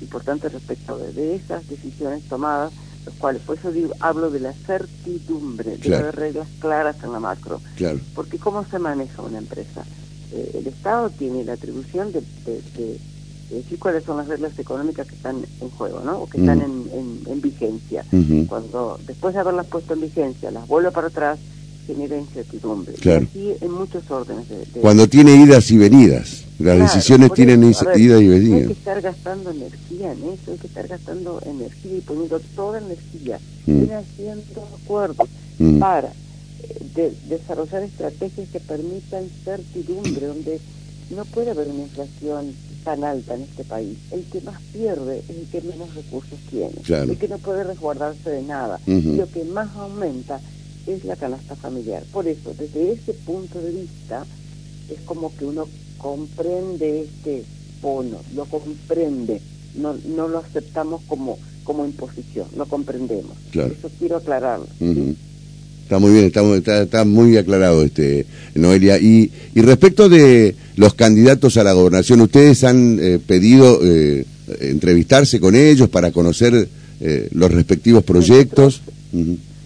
importante 0.00 0.48
respecto 0.48 0.96
de, 0.98 1.12
de 1.12 1.36
esas 1.36 1.66
decisiones 1.68 2.22
tomadas, 2.24 2.72
los 3.06 3.14
cuales, 3.16 3.42
por 3.42 3.58
eso 3.58 3.70
digo, 3.72 3.94
hablo 4.00 4.30
de 4.30 4.40
la 4.40 4.52
certidumbre, 4.66 5.76
de 5.76 5.94
haber 5.98 6.16
reglas 6.16 6.48
claras 6.58 6.96
en 7.02 7.12
la 7.12 7.20
macro. 7.20 7.60
Claro. 7.76 8.00
Porque 8.14 8.38
¿cómo 8.38 8.64
se 8.70 8.78
maneja 8.78 9.22
una 9.22 9.38
empresa? 9.38 9.84
Eh, 10.32 10.50
el 10.54 10.66
Estado 10.66 11.10
tiene 11.10 11.44
la 11.44 11.54
atribución 11.54 12.12
de, 12.12 12.20
de- 12.44 12.62
de- 12.76 12.98
de 13.50 13.56
decir 13.56 13.78
cuáles 13.78 14.04
son 14.04 14.18
las 14.18 14.28
reglas 14.28 14.56
económicas 14.58 15.06
que 15.08 15.16
están 15.16 15.44
en 15.60 15.70
juego, 15.70 16.00
¿no? 16.00 16.20
O 16.22 16.26
que 16.28 16.38
están 16.38 16.58
Mm. 16.58 16.62
en, 16.62 16.90
en- 16.92 17.22
en 17.32 17.40
vigencia. 17.40 18.04
Cuando 18.46 18.98
después 19.06 19.34
de 19.34 19.40
haberlas 19.40 19.66
puesto 19.66 19.94
en 19.94 20.00
vigencia, 20.02 20.50
las 20.50 20.66
vuelve 20.68 20.90
para 20.92 21.08
atrás, 21.08 21.38
genera 21.94 22.16
incertidumbre. 22.18 22.92
Claro. 22.94 23.26
Y 23.34 23.50
así 23.52 23.64
en 23.64 23.72
muchos 23.72 24.10
órdenes 24.10 24.48
de, 24.48 24.58
de- 24.58 24.80
Cuando 24.80 25.08
tiene 25.08 25.34
idas 25.36 25.70
y 25.70 25.78
venidas. 25.78 26.44
Las 26.58 26.76
Claro, 26.76 26.82
decisiones 26.92 27.32
tienen 27.32 27.62
idas 27.64 27.82
y 27.96 28.06
No 28.06 28.16
hay 28.16 28.28
venidas. 28.28 28.66
que 28.66 28.72
estar 28.74 29.00
gastando 29.00 29.50
energía 29.50 30.12
en 30.12 30.18
eso, 30.18 30.52
hay 30.52 30.58
que 30.58 30.66
estar 30.66 30.86
gastando 30.88 31.40
energía 31.46 31.96
y 31.96 32.00
poniendo 32.02 32.38
toda 32.54 32.78
energía, 32.80 33.38
Mm. 33.66 33.84
haciendo 33.92 34.68
acuerdos 34.82 35.28
Mm. 35.58 35.78
para 35.78 36.08
eh, 36.62 36.76
de- 36.94 37.14
desarrollar 37.30 37.82
estrategias 37.82 38.48
que 38.50 38.60
permitan 38.60 39.24
certidumbre, 39.44 40.26
donde 40.26 40.60
no 41.16 41.24
puede 41.24 41.50
haber 41.52 41.68
una 41.68 41.82
inflación 41.84 42.52
tan 42.84 43.02
alta 43.04 43.34
en 43.34 43.42
este 43.42 43.64
país. 43.64 43.96
El 44.10 44.24
que 44.24 44.40
más 44.42 44.60
pierde 44.72 45.20
es 45.26 45.30
el 45.30 45.46
que 45.50 45.60
menos 45.62 45.94
recursos 45.94 46.38
tiene, 46.50 46.72
Claro. 46.84 47.10
el 47.12 47.18
que 47.18 47.28
no 47.28 47.38
puede 47.38 47.64
resguardarse 47.64 48.28
de 48.30 48.42
nada. 48.42 48.78
Lo 48.86 49.26
que 49.30 49.44
más 49.44 49.68
aumenta 49.76 50.38
es 50.86 51.04
la 51.04 51.16
canasta 51.16 51.56
familiar. 51.56 52.02
Por 52.12 52.26
eso, 52.26 52.54
desde 52.58 52.92
ese 52.92 53.12
punto 53.12 53.60
de 53.60 53.70
vista, 53.70 54.24
es 54.88 55.00
como 55.04 55.34
que 55.36 55.44
uno 55.44 55.68
comprende 55.98 57.02
este 57.02 57.44
bono, 57.80 58.20
lo 58.34 58.44
comprende, 58.46 59.40
no, 59.76 59.94
no 60.16 60.28
lo 60.28 60.38
aceptamos 60.38 61.02
como, 61.06 61.38
como 61.64 61.84
imposición, 61.84 62.46
lo 62.56 62.66
comprendemos. 62.66 63.36
Eso 63.52 63.90
quiero 63.98 64.16
aclararlo. 64.16 64.66
Está 65.82 65.98
muy 65.98 66.12
bien, 66.12 66.26
está, 66.26 66.82
está, 66.82 67.04
muy 67.04 67.36
aclarado, 67.36 67.82
este 67.82 68.24
Noelia. 68.54 68.98
Y, 68.98 69.30
y 69.54 69.60
respecto 69.60 70.08
de 70.08 70.54
los 70.76 70.94
candidatos 70.94 71.56
a 71.56 71.64
la 71.64 71.72
gobernación, 71.72 72.20
¿ustedes 72.20 72.62
han 72.62 72.98
eh, 73.00 73.18
pedido 73.18 73.80
eh, 73.82 74.24
entrevistarse 74.60 75.40
con 75.40 75.56
ellos 75.56 75.88
para 75.88 76.12
conocer 76.12 76.68
eh, 77.00 77.28
los 77.32 77.50
respectivos 77.50 78.04
proyectos? 78.04 78.82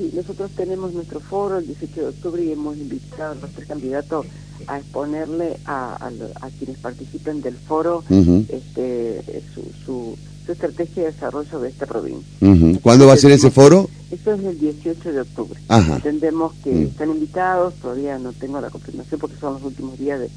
Sí, 0.04 0.12
nosotros 0.14 0.50
tenemos 0.56 0.92
nuestro 0.92 1.20
foro 1.20 1.58
el 1.58 1.66
18 1.66 2.00
de 2.00 2.06
octubre 2.08 2.44
y 2.44 2.52
hemos 2.52 2.76
invitado 2.76 3.32
a 3.32 3.34
los 3.37 3.50
tres 3.52 3.66
candidatos 3.66 4.26
a 4.66 4.78
exponerle 4.78 5.56
a, 5.64 6.08
a, 6.40 6.50
quienes 6.50 6.78
participen 6.78 7.40
del 7.40 7.54
foro 7.54 8.04
este, 8.49 9.42
su, 9.54 9.62
su 9.84 10.16
su 10.44 10.52
estrategia 10.52 11.04
de 11.04 11.12
desarrollo 11.12 11.58
de 11.61 11.68
esta 11.68 11.87
provincia. 11.87 12.80
¿Cuándo 12.82 13.06
va 13.06 13.14
a 13.14 13.16
ser 13.16 13.32
ese 13.32 13.50
foro? 13.50 13.88
Eso 14.11 14.34
es 14.34 14.44
el 14.44 14.58
18 14.58 15.12
de 15.12 15.20
octubre. 15.20 15.58
Entendemos 15.68 16.52
que 16.62 16.70
mm. 16.70 16.82
están 16.82 17.11
invitados, 17.11 17.75
todavía 17.75 18.18
no 18.18 18.32
tengo 18.32 18.61
la 18.61 18.70
confirmación 18.70 19.20
porque 19.20 19.37
son 19.38 19.54
los 19.54 19.62
últimos 19.62 19.99
días 19.99 20.20
de, 20.20 20.30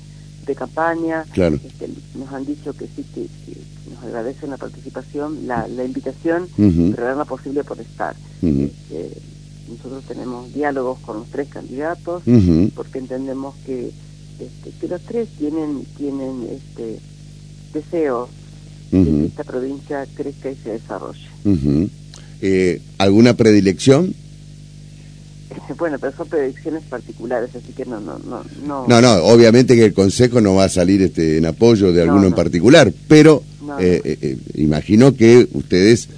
campaña. 0.55 1.25
Claro. 1.33 1.59
Este, 1.61 1.89
nos 2.15 2.31
han 2.31 2.45
dicho 2.45 2.71
que 2.71 2.87
sí, 2.87 3.05
que, 3.13 3.27
nos 3.93 4.01
agradecen 4.01 4.49
la 4.49 4.55
participación, 4.55 5.45
la, 5.45 5.67
la 5.67 5.83
invitación, 5.83 6.47
pero 6.55 7.15
la 7.15 7.25
posible 7.25 7.65
por 7.65 7.77
estar. 7.81 8.15
Este, 8.41 9.11
nosotros 9.69 10.03
tenemos 10.07 10.53
diálogos 10.53 10.99
con 10.99 11.17
los 11.17 11.27
tres 11.27 11.47
candidatos 11.49 12.23
porque 12.75 12.99
entendemos 12.99 13.55
que, 13.65 13.91
este, 14.39 14.71
que 14.79 14.87
los 14.87 15.01
tres 15.01 15.27
tienen, 15.37 15.83
tienen 15.97 16.47
este, 16.49 16.99
deseos 17.73 18.29
que 18.91 19.25
esta 19.25 19.43
provincia 19.43 20.05
crezca 20.15 20.49
y 20.49 20.55
se 20.55 20.71
desarrolle. 20.71 21.27
eh, 22.41 22.81
¿Alguna 22.97 23.33
predilección? 23.33 24.13
Bueno, 25.77 25.97
pero 25.99 26.15
son 26.15 26.27
predicciones 26.27 26.83
particulares, 26.83 27.49
así 27.55 27.73
que 27.73 27.85
no, 27.85 27.99
no, 27.99 28.19
no, 28.19 28.43
no. 28.65 28.87
No, 28.87 29.01
no, 29.01 29.13
obviamente 29.25 29.75
que 29.75 29.85
el 29.85 29.93
Consejo 29.93 30.41
no 30.41 30.55
va 30.55 30.65
a 30.65 30.69
salir 30.69 31.01
este, 31.01 31.37
en 31.37 31.45
apoyo 31.45 31.91
de 31.91 32.01
alguno 32.01 32.27
en 32.27 32.33
particular, 32.33 32.91
pero 33.07 33.43
eh, 33.79 34.01
eh, 34.03 34.17
eh, 34.21 34.37
imagino 34.55 35.15
que 35.15 35.47
ustedes, 35.53 36.09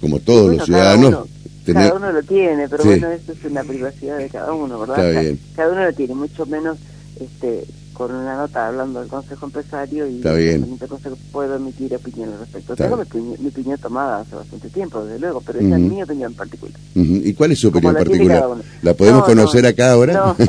como 0.00 0.20
todos 0.20 0.54
los 0.56 0.64
ciudadanos... 0.64 1.28
Cada 1.72 1.94
uno, 1.94 2.12
lo 2.12 2.22
tiene, 2.22 2.68
pero 2.68 2.84
bueno, 2.84 3.10
eso 3.10 3.32
es 3.32 3.44
una 3.44 3.62
privacidad 3.64 4.18
de 4.18 4.28
cada 4.28 4.52
uno, 4.52 4.80
¿verdad? 4.80 5.36
Cada 5.54 5.72
uno 5.72 5.84
lo 5.84 5.92
tiene, 5.92 6.14
mucho 6.14 6.46
menos 6.46 6.78
este 7.20 7.64
con 7.98 8.14
una 8.14 8.36
nota 8.36 8.68
hablando 8.68 9.00
del 9.00 9.08
Consejo 9.08 9.46
Empresario 9.46 10.06
y 10.06 10.18
Está 10.18 10.32
bien. 10.32 10.78
Consejo 10.78 11.18
puedo 11.32 11.56
emitir 11.56 11.92
opinión 11.96 12.32
al 12.32 12.38
respecto. 12.38 12.76
Tengo 12.76 12.96
mi, 12.96 13.48
opinión 13.48 13.76
tomada 13.80 14.20
hace 14.20 14.36
bastante 14.36 14.70
tiempo, 14.70 15.04
desde 15.04 15.18
luego, 15.18 15.42
pero 15.44 15.58
esa 15.58 15.74
es 15.74 15.80
mi 15.80 16.00
opinión 16.00 16.32
particular. 16.34 16.78
¿Y 16.94 17.34
cuál 17.34 17.50
es 17.50 17.58
su 17.58 17.68
opinión 17.68 17.94
particular? 17.94 18.44
¿La 18.82 18.94
podemos 18.94 19.24
conocer 19.24 19.66
acá 19.66 19.92
ahora? 19.92 20.36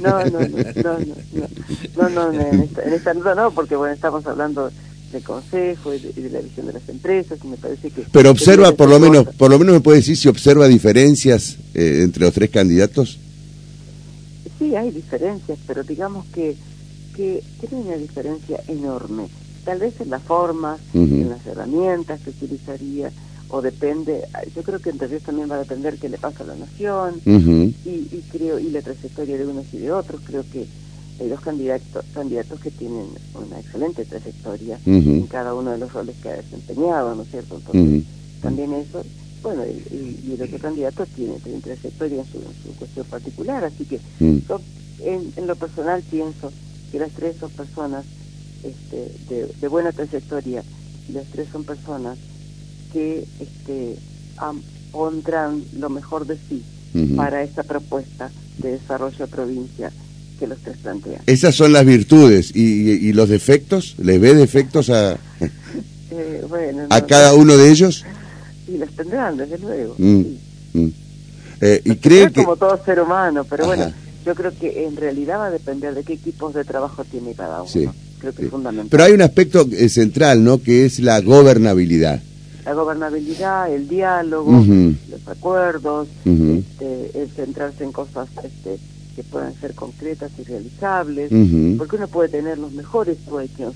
No, 0.00 0.24
no, 0.24 0.30
no, 0.30 0.98
no, 1.96 2.08
no, 2.08 2.32
no, 2.32 2.32
en, 2.32 2.62
esta, 2.62 2.82
en 2.82 2.92
esta 2.92 3.14
nota 3.14 3.34
no, 3.34 3.50
porque 3.50 3.76
bueno, 3.76 3.94
estamos 3.94 4.26
hablando 4.26 4.70
del 5.12 5.22
consejo 5.22 5.94
y 5.94 5.98
de, 5.98 6.30
la 6.30 6.40
visión 6.40 6.66
de 6.66 6.72
las 6.72 6.88
empresas 6.88 7.38
y 7.44 7.46
me 7.46 7.56
parece 7.56 7.90
que 7.90 8.04
pero 8.10 8.30
observa 8.30 8.72
por 8.72 8.88
lo 8.88 8.98
menos 8.98 9.26
por 9.36 9.50
lo 9.50 9.58
menos 9.58 9.74
me 9.74 9.80
puede 9.80 9.98
decir 9.98 10.16
si 10.16 10.28
observa 10.28 10.66
diferencias 10.66 11.56
eh, 11.74 12.00
entre 12.02 12.24
los 12.24 12.34
tres 12.34 12.50
candidatos. 12.50 13.18
Sí 14.58 14.74
hay 14.74 14.90
diferencias 14.90 15.58
pero 15.66 15.82
digamos 15.82 16.26
que 16.34 16.56
que 17.14 17.42
tiene 17.60 17.84
una 17.84 17.96
diferencia 17.96 18.60
enorme. 18.68 19.28
Tal 19.64 19.78
vez 19.78 20.00
en 20.00 20.10
las 20.10 20.22
formas, 20.22 20.80
en 20.92 21.28
las 21.28 21.46
herramientas 21.46 22.20
que 22.20 22.30
utilizaría, 22.30 23.12
o 23.48 23.60
depende, 23.60 24.24
yo 24.56 24.62
creo 24.62 24.80
que 24.80 24.90
entre 24.90 25.20
también 25.20 25.48
va 25.50 25.56
a 25.56 25.60
depender 25.60 25.98
qué 25.98 26.08
le 26.08 26.18
pasa 26.18 26.42
a 26.42 26.46
la 26.48 26.56
nación, 26.56 27.20
y, 27.24 28.22
creo, 28.32 28.58
y 28.58 28.70
la 28.70 28.82
trayectoria 28.82 29.36
de 29.36 29.46
unos 29.46 29.66
y 29.72 29.78
de 29.78 29.92
otros, 29.92 30.20
creo 30.24 30.44
que 30.50 30.66
hay 31.20 31.28
dos 31.28 31.40
candidatos, 31.40 32.04
candidatos 32.14 32.60
que 32.60 32.70
tienen 32.70 33.06
una 33.34 33.60
excelente 33.60 34.04
trayectoria 34.04 34.78
en 34.86 35.26
cada 35.26 35.54
uno 35.54 35.70
de 35.70 35.78
los 35.78 35.92
roles 35.92 36.16
que 36.22 36.30
ha 36.30 36.36
desempeñado, 36.36 37.14
¿no 37.14 37.22
es 37.22 37.30
cierto? 37.30 37.56
Entonces, 37.56 38.04
también 38.40 38.72
eso, 38.72 39.02
bueno, 39.42 39.62
y, 39.64 40.32
el 40.32 40.42
otro 40.42 40.58
candidato 40.58 41.06
tiene, 41.06 41.34
tiene 41.40 41.60
trayectoria 41.60 42.20
en 42.20 42.26
su, 42.26 42.76
cuestión 42.76 43.06
particular, 43.06 43.64
así 43.64 43.84
que 43.84 44.00
yo 44.20 44.60
en, 45.00 45.32
en 45.36 45.46
lo 45.46 45.56
personal 45.56 46.02
pienso 46.10 46.52
que 46.90 46.98
las 46.98 47.10
tres 47.12 47.36
son 47.38 47.50
personas 47.50 48.04
este, 48.62 49.48
de, 49.60 49.68
buena 49.68 49.90
trayectoria 49.92 50.62
y 51.08 51.12
las 51.12 51.26
tres 51.26 51.48
son 51.50 51.64
personas 51.64 52.16
que 52.92 53.26
este, 53.40 53.96
pondrán 54.92 55.64
lo 55.78 55.88
mejor 55.88 56.26
de 56.26 56.38
sí 56.48 56.62
para 57.16 57.42
esta 57.42 57.62
propuesta 57.62 58.30
de 58.58 58.72
desarrollo 58.72 59.18
de 59.18 59.26
provincia 59.26 59.92
que 60.42 60.48
los 60.48 60.58
tres 60.58 60.76
plantean. 60.78 61.22
Esas 61.26 61.54
son 61.54 61.72
las 61.72 61.86
virtudes 61.86 62.50
y, 62.52 63.12
los 63.12 63.28
defectos, 63.28 63.94
¿les 63.98 64.20
ve 64.20 64.34
defectos 64.34 64.90
a, 64.90 65.12
eh, 66.10 66.86
a 66.90 67.06
cada 67.06 67.34
uno 67.34 67.56
de 67.56 67.70
ellos? 67.70 68.04
Sí, 68.64 68.78
los 68.78 68.90
tendrán, 68.90 69.36
desde 69.36 69.58
luego. 69.58 69.96
Mm, 69.98 70.22
mm. 70.72 70.92
Eh, 71.62 71.82
y 71.84 71.96
creo 71.96 72.32
que... 72.32 72.44
como 72.44 72.54
todo 72.56 72.80
ser 72.84 73.00
humano, 73.00 73.44
pero 73.44 73.66
bueno, 73.66 73.92
yo 74.24 74.36
creo 74.36 74.56
que 74.56 74.86
en 74.86 74.94
realidad 74.94 75.38
va 75.40 75.46
a 75.46 75.50
depender 75.50 75.94
de 75.96 76.04
qué 76.04 76.12
equipos 76.12 76.54
de 76.54 76.64
trabajo 76.64 77.04
tiene 77.04 77.34
cada 77.34 77.62
uno. 77.62 77.94
Creo 78.20 78.32
que 78.32 78.44
es 78.44 78.50
fundamental. 78.50 78.88
Pero 78.88 79.02
hay 79.02 79.12
un 79.14 79.22
aspecto 79.22 79.66
eh, 79.72 79.88
central, 79.88 80.44
¿no? 80.44 80.62
Que 80.62 80.86
es 80.86 81.00
la 81.00 81.20
gobernabilidad. 81.20 82.22
La 82.64 82.72
gobernabilidad, 82.72 83.74
el 83.74 83.88
diálogo, 83.88 84.52
los 85.10 85.26
acuerdos, 85.26 86.06
este, 86.24 87.20
el 87.20 87.28
centrarse 87.34 87.82
en 87.82 87.90
cosas 87.90 88.28
este, 88.44 88.78
que 89.12 89.22
puedan 89.22 89.54
ser 89.60 89.74
concretas 89.74 90.30
y 90.38 90.44
realizables, 90.44 91.30
porque 91.78 91.96
uno 91.96 92.08
puede 92.08 92.28
tener 92.28 92.58
los 92.58 92.72
mejores 92.72 93.18
sueños, 93.26 93.74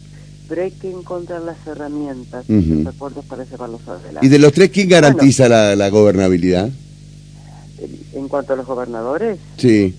pero 0.48 0.62
hay 0.62 0.70
que 0.70 0.90
encontrar 0.90 1.42
las 1.42 1.56
herramientas 1.66 2.44
y 2.48 2.60
los 2.60 2.86
acuerdos 2.94 3.24
para 3.24 3.44
llevarlos 3.44 3.86
adelante. 3.86 4.26
¿Y 4.26 4.28
de 4.28 4.38
los 4.38 4.52
tres 4.52 4.70
quién 4.70 4.88
garantiza 4.88 5.48
la, 5.48 5.74
la, 5.76 5.88
gobernabilidad? 5.88 6.70
En 8.12 8.28
cuanto 8.28 8.54
a 8.54 8.56
los 8.56 8.66
gobernadores. 8.66 9.38
Sí. 9.56 9.94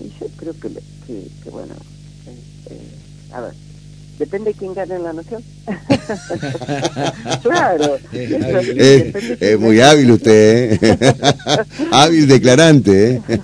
Y 0.00 0.08
yo 0.20 0.26
creo 0.36 0.54
que, 0.60 0.68
que, 1.06 1.50
bueno, 1.50 1.74
eh, 2.66 3.32
a 3.32 3.40
ver, 3.40 3.54
depende 4.18 4.52
de 4.52 4.58
quién 4.58 4.74
gane 4.74 4.96
en 4.96 5.02
la 5.02 5.12
nación. 5.12 5.42
claro. 7.42 7.98
Es, 8.12 9.58
muy 9.58 9.80
hábil 9.80 10.10
usted, 10.12 10.78
¿eh? 10.82 10.96
hábil 11.92 12.26
declarante. 12.26 13.22
¿eh? 13.28 13.38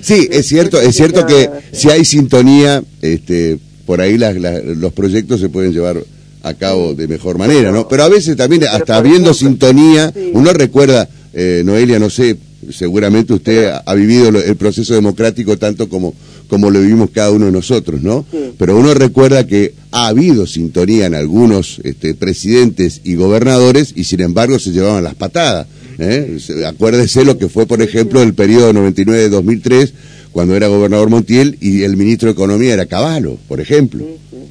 sí, 0.00 0.28
es 0.30 0.46
cierto, 0.46 0.80
es 0.80 0.96
cierto 0.96 1.26
que 1.26 1.50
si 1.72 1.90
hay 1.90 2.04
sintonía, 2.04 2.82
este, 3.02 3.58
por 3.86 4.00
ahí 4.00 4.16
las, 4.18 4.34
los 4.34 4.92
proyectos 4.92 5.40
se 5.40 5.48
pueden 5.48 5.72
llevar 5.72 6.02
a 6.42 6.54
cabo 6.54 6.94
de 6.94 7.08
mejor 7.08 7.38
manera, 7.38 7.72
¿no? 7.72 7.88
Pero 7.88 8.04
a 8.04 8.08
veces 8.08 8.36
también, 8.36 8.64
hasta 8.64 8.96
habiendo 8.96 9.32
sintonía, 9.32 10.12
uno 10.32 10.52
recuerda, 10.52 11.08
eh, 11.32 11.62
Noelia, 11.64 11.98
no 11.98 12.10
sé, 12.10 12.36
seguramente 12.70 13.32
usted 13.32 13.72
ha, 13.84 13.94
vivido 13.94 14.28
el 14.28 14.56
proceso 14.56 14.94
democrático 14.94 15.56
tanto 15.56 15.88
como, 15.88 16.14
como 16.48 16.70
lo 16.70 16.80
vivimos 16.80 17.10
cada 17.10 17.30
uno 17.30 17.46
de 17.46 17.52
nosotros, 17.52 18.02
¿no? 18.02 18.24
Pero 18.58 18.76
uno 18.76 18.94
recuerda 18.94 19.46
que 19.46 19.74
ha 19.90 20.08
habido 20.08 20.46
sintonía 20.46 21.06
en 21.06 21.14
algunos 21.14 21.80
este, 21.84 22.14
presidentes 22.14 23.00
y 23.04 23.14
gobernadores 23.14 23.92
y 23.96 24.04
sin 24.04 24.20
embargo 24.20 24.58
se 24.58 24.72
llevaban 24.72 25.04
las 25.04 25.14
patadas. 25.14 25.66
¿eh? 25.98 26.38
Acuérdese 26.66 27.24
lo 27.24 27.38
que 27.38 27.48
fue, 27.48 27.66
por 27.66 27.80
ejemplo, 27.80 28.22
el 28.22 28.34
periodo 28.34 28.72
99-2003, 28.72 29.92
cuando 30.32 30.56
era 30.56 30.68
gobernador 30.68 31.10
Montiel 31.10 31.58
y 31.60 31.82
el 31.82 31.96
ministro 31.96 32.26
de 32.26 32.32
Economía 32.32 32.74
era 32.74 32.86
Caballo, 32.86 33.38
por 33.48 33.60
ejemplo, 33.60 34.04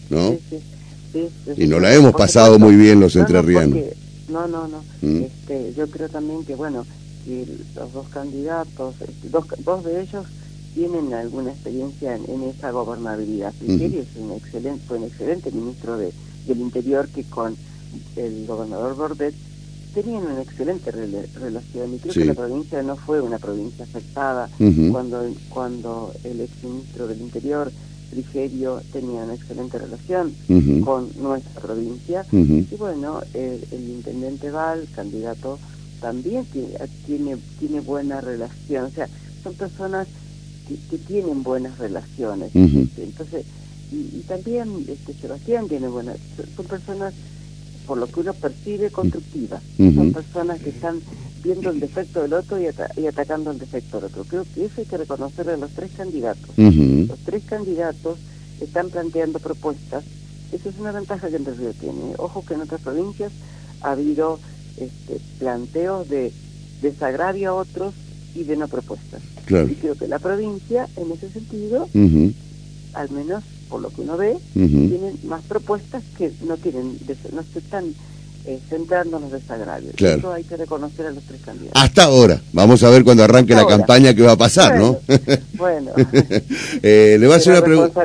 ¿no? 0.10 0.38
y 1.58 1.68
no 1.68 1.80
la 1.80 1.94
hemos 1.94 2.14
pasado 2.14 2.58
muy 2.58 2.76
bien 2.76 3.00
los 3.00 3.16
entrerrianos. 3.16 3.80
No, 4.30 4.48
no, 4.48 4.68
no. 4.68 4.84
¿Mm? 5.02 5.24
Este, 5.24 5.74
yo 5.78 5.88
creo 5.88 6.10
también 6.10 6.44
que, 6.44 6.56
bueno, 6.56 6.86
que 7.26 7.46
los 7.76 7.94
dos 7.94 8.08
candidatos, 8.10 8.96
este, 9.00 9.30
dos, 9.30 9.46
dos 9.64 9.84
de 9.84 10.02
ellos 10.02 10.26
tienen 10.74 11.14
alguna 11.14 11.52
experiencia 11.52 12.16
en, 12.16 12.44
esa 12.44 12.72
gobernabilidad. 12.72 13.54
Frigerio 13.54 14.02
es 14.02 14.08
un 14.18 14.32
excelente, 14.32 14.84
fue 14.88 14.98
un 14.98 15.06
excelente 15.06 15.52
ministro 15.52 15.98
de, 15.98 16.12
del 16.48 16.60
Interior 16.60 17.08
que 17.10 17.24
con 17.24 17.56
el 18.16 18.46
gobernador 18.48 18.96
Bordet 18.96 19.36
tenían 19.94 20.24
una 20.26 20.42
excelente 20.42 20.92
relación. 20.92 21.94
Y 21.94 22.00
creo 22.00 22.14
que 22.14 22.26
la 22.26 22.34
provincia 22.34 22.82
no 22.82 22.96
fue 22.96 23.22
una 23.22 23.38
provincia 23.38 23.86
afectada. 23.86 24.50
Cuando 24.92 25.24
cuando 25.50 26.14
el 26.24 26.42
exministro 26.42 27.08
del 27.08 27.22
Interior 27.22 27.72
Frigerio 28.10 28.82
tenía 28.92 29.24
una 29.24 29.36
excelente 29.36 29.78
relación 29.78 30.34
con 30.84 31.10
nuestra 31.22 31.62
provincia. 31.62 32.26
Y 32.32 32.76
bueno 32.78 33.22
el, 33.34 33.66
el 33.72 33.90
intendente 33.90 34.52
Val 34.52 34.88
candidato 34.96 35.60
también 36.02 36.46
tiene, 37.06 37.38
tiene, 37.60 37.80
buena 37.80 38.20
relación. 38.20 38.86
O 38.86 38.90
sea, 38.90 39.08
son 39.42 39.54
personas 39.54 40.08
que, 40.68 40.98
tienen 40.98 41.44
buenas 41.44 41.78
relaciones. 41.78 42.52
Entonces, 42.56 43.46
y, 43.92 44.24
también 44.28 44.86
este, 44.88 45.14
Sebastián 45.14 45.68
tiene 45.68 45.88
buenas, 45.88 46.18
son 46.56 46.66
personas, 46.66 47.14
por 47.86 47.98
lo 47.98 48.08
que 48.08 48.22
uno 48.22 48.34
percibe, 48.34 48.90
constructivas. 48.90 49.62
Son 49.78 50.12
personas 50.12 50.60
que 50.62 50.70
están 50.70 51.00
viendo 51.44 51.70
el 51.70 51.80
defecto 51.80 52.22
del 52.22 52.34
otro 52.34 52.60
y, 52.60 52.66
y, 53.00 53.08
atacando 53.08 53.52
el 53.52 53.60
defecto 53.60 53.98
del 53.98 54.06
otro. 54.06 54.24
Creo 54.24 54.46
que 54.56 54.66
eso 54.66 54.76
hay 54.78 54.86
que 54.86 54.98
reconocerle 54.98 55.54
a 55.54 55.58
los 55.58 55.72
tres 55.72 55.92
candidatos. 55.96 56.50
Los 56.58 57.20
tres 57.20 57.44
candidatos 57.44 58.18
están 58.62 58.90
planteando 58.90 59.40
propuestas. 59.40 60.04
Esa 60.52 60.70
es 60.70 60.80
una 60.80 60.92
ventaja 60.92 61.30
que 61.30 61.36
Entre 61.36 61.54
Ríos 61.54 61.76
tiene. 61.76 62.14
Ojo 62.18 62.46
que 62.46 62.54
en 62.54 62.62
otras 62.62 62.82
provincias 62.82 63.32
ha 63.82 63.92
habido 63.92 64.40
este, 64.78 65.20
planteos 65.40 66.08
de 66.10 66.32
desagravio 66.82 67.50
a 67.52 67.54
otros 67.56 67.94
y 68.36 68.44
de 68.44 68.58
no 68.58 68.68
propuestas. 68.68 69.22
Y 69.48 69.76
creo 69.76 69.96
que 69.96 70.08
la 70.08 70.20
provincia, 70.20 70.88
en 70.96 71.12
ese 71.12 71.30
sentido, 71.30 71.90
al 72.94 73.10
menos 73.12 73.44
por 73.70 73.82
lo 73.82 73.90
que 73.90 74.02
uno 74.02 74.18
ve, 74.18 74.38
tienen 74.54 75.18
más 75.24 75.42
propuestas 75.44 76.04
que 76.18 76.32
no 76.46 76.58
tienen, 76.58 76.98
no 77.32 77.42
están 77.42 77.94
eh, 78.46 78.60
centrándonos 78.70 79.32
de 79.32 79.40
Claro. 79.96 80.18
Eso 80.18 80.34
hay 80.34 80.44
que 80.44 80.58
reconocer 80.58 81.06
a 81.06 81.12
los 81.12 81.24
tres 81.24 81.42
candidatos. 81.46 81.82
Hasta 81.82 82.04
ahora. 82.04 82.42
Vamos 82.52 82.84
a 82.84 82.90
ver 82.90 83.04
cuando 83.04 83.24
arranque 83.24 83.54
la 83.54 83.66
campaña 83.66 84.14
qué 84.14 84.22
va 84.22 84.34
a 84.34 84.38
pasar, 84.38 84.78
¿no? 84.78 85.00
Bueno. 85.54 85.92
eh, 86.84 87.18
le 87.20 87.28
va 87.28 87.36
a 87.36 87.38
hacer 87.38 87.54
una 87.54 87.62
pregunta. 87.62 88.04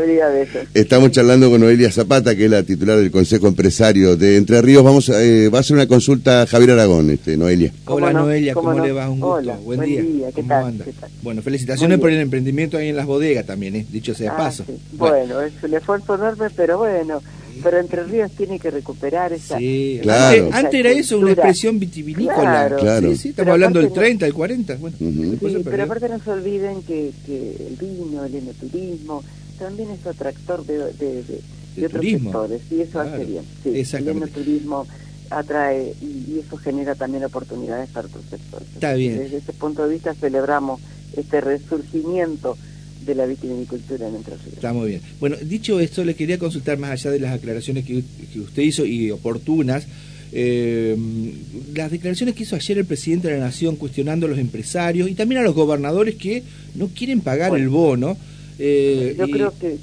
Estamos 0.74 1.10
charlando 1.10 1.50
con 1.50 1.60
Noelia 1.60 1.90
Zapata, 1.90 2.36
que 2.36 2.44
es 2.44 2.50
la 2.50 2.62
titular 2.62 2.98
del 2.98 3.10
Consejo 3.10 3.48
Empresario 3.48 4.16
de 4.16 4.36
Entre 4.36 4.60
Ríos. 4.62 4.84
Vamos 4.84 5.08
a, 5.10 5.22
eh, 5.22 5.48
va 5.48 5.58
a 5.58 5.60
hacer 5.60 5.76
una 5.76 5.86
consulta 5.86 6.42
a 6.42 6.46
Javier 6.46 6.72
Aragón, 6.72 7.10
este, 7.10 7.36
Noelia. 7.36 7.72
Hola, 7.86 8.12
Noelia, 8.12 8.54
¿cómo, 8.54 8.72
le 8.74 8.92
va? 8.92 9.08
Un 9.08 9.20
gusto. 9.20 9.56
buen, 9.64 9.80
día. 9.80 10.30
¿Qué, 10.34 10.42
tal? 10.42 10.74
Bueno, 11.22 11.42
felicitaciones 11.42 11.98
por 11.98 12.10
el 12.10 12.20
emprendimiento 12.20 12.76
ahí 12.76 12.88
en 12.88 12.96
las 12.96 13.06
bodegas 13.06 13.46
también, 13.46 13.76
¿eh? 13.76 13.86
dicho 13.90 14.14
sea 14.14 14.32
ah, 14.32 14.36
paso. 14.36 14.64
Bueno. 14.92 15.40
es 15.40 15.52
un 15.62 15.74
esfuerzo 15.74 16.14
enorme, 16.14 16.48
pero 16.54 16.78
bueno 16.78 17.20
pero 17.62 17.78
Entre 17.78 18.04
Ríos 18.04 18.30
tiene 18.32 18.58
que 18.58 18.70
recuperar 18.70 19.32
esa... 19.32 19.58
Sí, 19.58 19.98
claro. 20.02 20.50
Antes, 20.52 20.74
era 20.74 20.90
eso, 20.90 21.18
una 21.18 21.32
expresión 21.32 21.78
vitivinícola. 21.78 22.76
Claro, 22.78 23.10
Sí, 23.10 23.16
sí, 23.16 23.28
estamos 23.30 23.52
hablando 23.52 23.80
del 23.80 23.92
30, 23.92 24.26
el 24.26 24.34
40. 24.34 24.76
Bueno, 24.76 24.96
sí, 24.98 25.62
pero 25.64 25.82
aparte 25.84 26.08
no 26.08 26.18
se 26.18 26.30
olviden 26.30 26.82
que, 26.82 27.12
que 27.26 27.56
el 27.68 27.76
vino, 27.76 28.24
el 28.24 28.34
enoturismo, 28.34 29.24
también 29.58 29.90
es 29.90 30.06
atractor 30.06 30.64
de, 30.64 30.92
de, 30.92 31.22
de, 31.76 31.86
otros 31.86 32.04
sectores, 32.04 32.62
y 32.70 32.80
eso 32.80 33.00
hace 33.00 33.24
bien. 33.24 33.44
Sí, 33.62 33.96
el 33.96 34.08
enoturismo 34.08 34.86
atrae 35.30 35.94
y, 36.00 36.38
eso 36.38 36.56
genera 36.56 36.94
también 36.94 37.24
oportunidades 37.24 37.90
para 37.90 38.06
otros 38.06 38.24
sectores. 38.30 38.68
Está 38.74 38.94
bien. 38.94 39.18
Desde 39.18 39.38
ese 39.38 39.52
punto 39.52 39.86
de 39.86 39.94
vista 39.94 40.14
celebramos 40.14 40.80
este 41.16 41.40
resurgimiento 41.40 42.56
de 43.04 43.14
la 43.14 43.26
vitivinicultura 43.26 44.08
en 44.08 44.16
Entre 44.16 44.36
Ríos. 44.36 44.54
Está 44.54 44.72
muy 44.72 44.88
bien. 44.88 45.00
Bueno, 45.20 45.36
dicho 45.42 45.80
esto, 45.80 46.04
le 46.04 46.14
quería 46.14 46.38
consultar 46.38 46.78
más 46.78 46.90
allá 46.90 47.10
de 47.10 47.20
las 47.20 47.32
aclaraciones 47.34 47.84
que, 47.84 48.02
usted 48.38 48.62
hizo 48.62 48.84
y 48.84 49.10
oportunas. 49.10 49.86
Eh, 50.30 50.96
las 51.74 51.90
declaraciones 51.90 52.34
que 52.34 52.42
hizo 52.42 52.54
ayer 52.54 52.78
el 52.78 52.84
presidente 52.84 53.28
de 53.28 53.38
la 53.38 53.46
Nación 53.46 53.76
cuestionando 53.76 54.26
a 54.26 54.28
los 54.28 54.38
empresarios 54.38 55.08
y 55.08 55.14
también 55.14 55.40
a 55.40 55.44
los 55.44 55.54
gobernadores 55.54 56.16
que 56.16 56.42
no 56.74 56.88
quieren 56.88 57.20
pagar 57.20 57.56
el 57.56 57.68
bono. 57.68 58.16
Eh, 58.58 59.14
yo 59.16 59.26
y, 59.26 59.30
creo 59.30 59.54
que. 59.58 59.76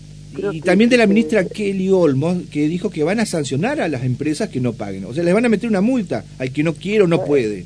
y 0.51 0.62
también 0.62 0.89
de 0.89 0.98
la 0.98 1.07
ministra 1.07 1.45
Kelly 1.45 1.89
Olmos, 1.89 2.43
que 2.51 2.67
dijo 2.67 2.89
que 2.89 3.03
van 3.03 3.19
a 3.19 3.25
sancionar 3.25 3.81
a 3.81 3.88
las 3.88 4.03
empresas 4.03 4.50
que 4.50 4.62
no 4.62 4.74
paguen. 4.74 5.05
O 5.05 5.13
sea, 5.13 5.24
les 5.24 5.34
van 5.34 5.45
a 5.45 5.50
meter 5.50 5.69
una 5.69 5.81
multa 5.81 6.24
al 6.38 6.51
que 6.51 6.63
no 6.63 6.74
quiere 6.74 7.03
o 7.03 7.07
no 7.07 7.25
puede. 7.25 7.65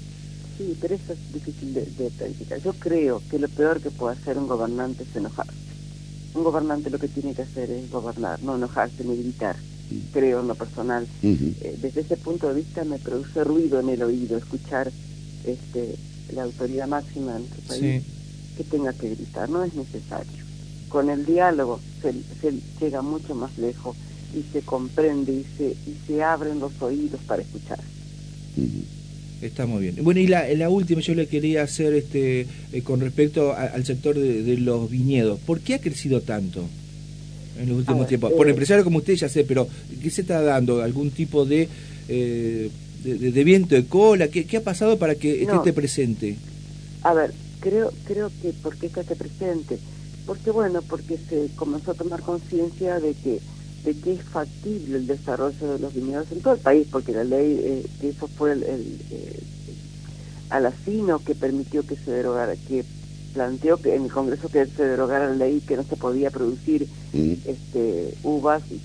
Sí, 0.59 0.77
pero 0.81 0.93
eso 0.93 1.13
es 1.13 1.33
difícil 1.33 1.73
de, 1.73 1.85
de 1.85 2.61
Yo 2.61 2.73
creo 2.73 3.21
que 3.31 3.39
lo 3.39 3.47
peor 3.47 3.79
que 3.79 3.91
puede 3.91 4.17
hacer 4.17 4.37
un 4.37 4.45
gobernante 4.45 5.03
es 5.03 5.15
enojarse. 5.15 5.53
Un 6.33 6.43
gobernante 6.43 6.89
lo 6.89 6.99
que 6.99 7.07
tiene 7.07 7.33
que 7.33 7.43
hacer 7.43 7.71
es 7.71 7.89
gobernar, 7.89 8.43
no 8.43 8.57
enojarse 8.57 9.05
ni 9.05 9.15
gritar. 9.15 9.55
Creo 10.11 10.41
en 10.41 10.49
lo 10.49 10.55
personal. 10.55 11.07
Eh, 11.23 11.77
desde 11.81 12.01
ese 12.01 12.17
punto 12.17 12.49
de 12.49 12.55
vista 12.55 12.83
me 12.83 12.99
produce 12.99 13.41
ruido 13.45 13.79
en 13.79 13.87
el 13.87 14.03
oído 14.03 14.37
escuchar 14.37 14.91
este, 15.45 15.95
la 16.33 16.43
autoridad 16.43 16.89
máxima 16.89 17.35
de 17.35 17.39
nuestro 17.39 17.61
país 17.61 18.03
que 18.57 18.63
tenga 18.65 18.91
que 18.91 19.11
gritar. 19.11 19.49
No 19.49 19.63
es 19.63 19.73
necesario. 19.73 20.43
Con 20.89 21.09
el 21.09 21.25
diálogo 21.25 21.79
se, 22.01 22.13
llega 22.81 23.01
mucho 23.01 23.33
más 23.33 23.57
lejos 23.57 23.95
y 24.35 24.43
se 24.51 24.61
comprende 24.61 25.31
y 25.31 25.45
se, 25.57 25.69
y 25.69 25.97
se 26.05 26.21
abren 26.21 26.59
los 26.59 26.81
oídos 26.81 27.21
para 27.21 27.43
escuchar. 27.43 27.79
Está 29.41 29.65
muy 29.65 29.81
bien. 29.83 29.95
Bueno, 30.03 30.19
y 30.19 30.27
la, 30.27 30.47
la 30.53 30.69
última 30.69 31.01
yo 31.01 31.15
le 31.15 31.27
quería 31.27 31.63
hacer 31.63 31.93
este 31.93 32.45
eh, 32.73 32.81
con 32.83 32.99
respecto 32.99 33.53
al 33.55 33.85
sector 33.85 34.17
de, 34.17 34.57
los 34.57 34.89
viñedos. 34.89 35.39
¿Por 35.39 35.61
qué 35.61 35.75
ha 35.75 35.79
crecido 35.79 36.21
tanto 36.21 36.65
en 37.57 37.69
los 37.69 37.77
últimos 37.77 38.07
tiempos? 38.07 38.33
Por 38.33 38.47
eh, 38.47 38.51
empresario 38.51 38.83
como 38.83 38.97
usted 38.97 39.15
ya 39.15 39.29
sé, 39.29 39.45
pero 39.45 39.67
¿qué 40.01 40.09
se 40.09 40.21
está 40.21 40.41
dando? 40.41 40.81
¿Algún 40.81 41.11
tipo 41.11 41.45
de, 41.45 41.69
eh, 42.09 42.69
de, 43.03 43.43
viento 43.45 43.75
de 43.75 43.85
cola? 43.85 44.27
¿Qué, 44.27 44.45
¿Qué, 44.45 44.57
ha 44.57 44.63
pasado 44.63 44.99
para 44.99 45.15
que 45.15 45.43
esté 45.43 45.71
presente? 45.71 46.35
A 47.03 47.13
ver, 47.13 47.31
creo 47.61 47.93
creo 48.03 48.29
que 48.41 48.51
¿por 48.51 48.75
qué 48.75 48.87
esté 48.87 49.15
presente? 49.15 49.79
Porque 50.25 50.51
bueno, 50.51 50.81
porque 50.81 51.17
se 51.29 51.47
comenzó 51.55 51.91
a 51.91 51.93
tomar 51.93 52.21
conciencia 52.21 52.99
de 52.99 53.13
que 53.13 53.39
de 53.83 53.95
que 53.95 54.13
es 54.13 54.21
factible 54.23 54.97
el 54.97 55.07
desarrollo 55.07 55.73
de 55.73 55.79
los 55.79 55.93
viñedos 55.93 56.31
en 56.31 56.41
todo 56.41 56.53
el 56.53 56.59
país, 56.59 56.87
porque 56.91 57.11
la 57.11 57.23
ley, 57.23 57.59
eh, 57.61 57.85
eso 58.01 58.27
fue 58.27 58.53
el, 58.53 58.63
el, 58.63 58.99
eh, 59.11 59.43
alacino 60.49 61.19
que 61.19 61.35
permitió 61.35 61.85
que 61.85 61.95
se 61.95 62.11
derogara, 62.11 62.55
que 62.55 62.83
planteó 63.33 63.77
que 63.77 63.95
en 63.95 64.05
el 64.05 64.11
Congreso 64.11 64.49
que 64.49 64.65
se 64.65 64.83
derogara 64.83 65.29
la 65.29 65.35
ley 65.35 65.61
que 65.61 65.77
no 65.77 65.83
se 65.83 65.95
podía 65.95 66.31
producir 66.31 66.87
mm. 67.13 67.33
este 67.45 68.15
uvas, 68.23 68.63
y 68.69 68.81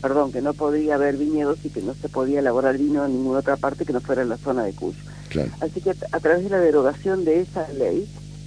perdón, 0.00 0.32
que 0.32 0.42
no 0.42 0.52
podía 0.52 0.94
haber 0.94 1.16
viñedos 1.16 1.58
y 1.64 1.70
que 1.70 1.82
no 1.82 1.94
se 1.94 2.08
podía 2.08 2.40
elaborar 2.40 2.78
vino 2.78 3.04
en 3.04 3.12
ninguna 3.12 3.40
otra 3.40 3.56
parte 3.56 3.84
que 3.84 3.92
no 3.92 4.00
fuera 4.00 4.22
en 4.22 4.28
la 4.28 4.36
zona 4.36 4.64
de 4.64 4.72
Cuyo. 4.72 4.98
Así 5.60 5.80
que 5.80 5.90
a, 5.90 6.20
través 6.20 6.44
de 6.44 6.50
la 6.50 6.60
derogación 6.60 7.24
de 7.24 7.40
esa 7.40 7.68
ley, 7.72 8.06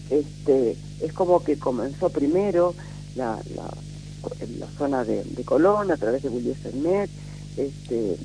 este 0.09 0.77
es 1.01 1.13
como 1.13 1.43
que 1.43 1.57
comenzó 1.57 2.09
primero 2.09 2.73
la, 3.15 3.39
la 3.55 3.69
en 4.39 4.59
la 4.59 4.67
zona 4.77 5.03
de, 5.03 5.23
Colón, 5.45 5.91
a 5.91 5.97
través 5.97 6.23
de 6.23 6.29
Bullies 6.29 6.57
Met, 6.75 7.09
este, 7.57 8.17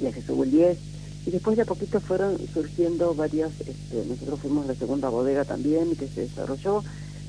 y 0.00 0.06
a 0.06 0.12
Jesús 0.12 0.36
Bullies, 0.36 0.78
y 1.24 1.30
después 1.30 1.56
de 1.56 1.62
a 1.62 1.66
poquito 1.66 2.00
fueron 2.00 2.36
surgiendo 2.52 3.14
varias, 3.14 3.52
este, 3.60 4.04
nosotros 4.08 4.40
fuimos 4.40 4.66
la 4.66 4.74
segunda 4.74 5.08
bodega 5.08 5.44
también 5.44 5.94
que 5.96 6.08
se 6.08 6.22
desarrolló, 6.22 6.82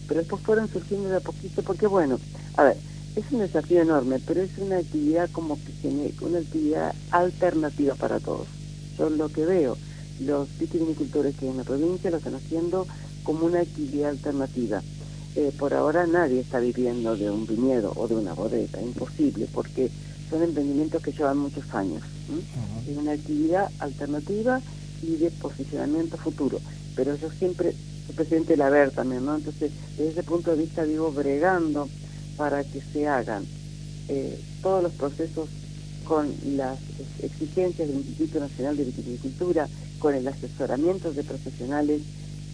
pero 0.07 0.19
después 0.19 0.41
fueron 0.41 0.67
surgiendo 0.67 1.09
de 1.09 1.17
a 1.17 1.19
poquito, 1.19 1.61
porque 1.61 1.87
bueno, 1.87 2.19
a 2.57 2.63
ver, 2.63 2.77
es 3.15 3.23
un 3.31 3.39
desafío 3.39 3.81
enorme, 3.81 4.19
pero 4.25 4.41
es 4.41 4.57
una 4.57 4.77
actividad 4.77 5.29
como 5.31 5.55
que 5.55 5.71
tiene 5.81 6.11
una 6.21 6.39
actividad 6.39 6.95
alternativa 7.11 7.93
para 7.95 8.19
todos. 8.19 8.47
Yo 8.97 9.09
lo 9.09 9.29
que 9.29 9.45
veo, 9.45 9.77
los 10.19 10.47
vitivinicultores 10.57 11.35
que 11.35 11.47
en 11.47 11.57
la 11.57 11.63
provincia 11.63 12.09
lo 12.09 12.17
están 12.17 12.35
haciendo 12.35 12.87
como 13.23 13.45
una 13.45 13.59
actividad 13.61 14.09
alternativa. 14.09 14.81
Eh, 15.35 15.51
por 15.57 15.73
ahora 15.73 16.05
nadie 16.05 16.41
está 16.41 16.59
viviendo 16.59 17.15
de 17.15 17.29
un 17.29 17.47
viñedo 17.47 17.91
o 17.95 18.07
de 18.07 18.15
una 18.15 18.33
bodega, 18.33 18.81
imposible, 18.81 19.47
porque 19.51 19.89
son 20.29 20.43
emprendimientos 20.43 21.01
que 21.01 21.11
llevan 21.11 21.37
muchos 21.37 21.63
años. 21.73 22.03
Es 22.87 22.97
una 22.97 23.13
actividad 23.13 23.71
alternativa 23.79 24.61
y 25.01 25.15
de 25.15 25.31
posicionamiento 25.31 26.17
futuro. 26.17 26.59
Pero 26.95 27.15
yo 27.15 27.31
siempre, 27.31 27.73
soy 28.05 28.15
presidente 28.15 28.53
de 28.53 28.57
la 28.57 28.69
VER 28.69 28.91
también, 28.91 29.25
¿no? 29.25 29.35
Entonces, 29.35 29.71
desde 29.97 30.11
ese 30.11 30.23
punto 30.23 30.51
de 30.51 30.57
vista, 30.63 30.83
digo, 30.83 31.11
bregando 31.11 31.89
para 32.37 32.63
que 32.63 32.81
se 32.81 33.07
hagan 33.07 33.45
eh, 34.09 34.39
todos 34.61 34.83
los 34.83 34.91
procesos 34.93 35.49
con 36.03 36.31
las 36.57 36.77
exigencias 37.21 37.87
del 37.87 37.97
Instituto 37.97 38.39
Nacional 38.39 38.77
de 38.77 38.83
Viticultura, 38.83 39.67
con 39.99 40.13
el 40.13 40.27
asesoramiento 40.27 41.11
de 41.11 41.23
profesionales 41.23 42.01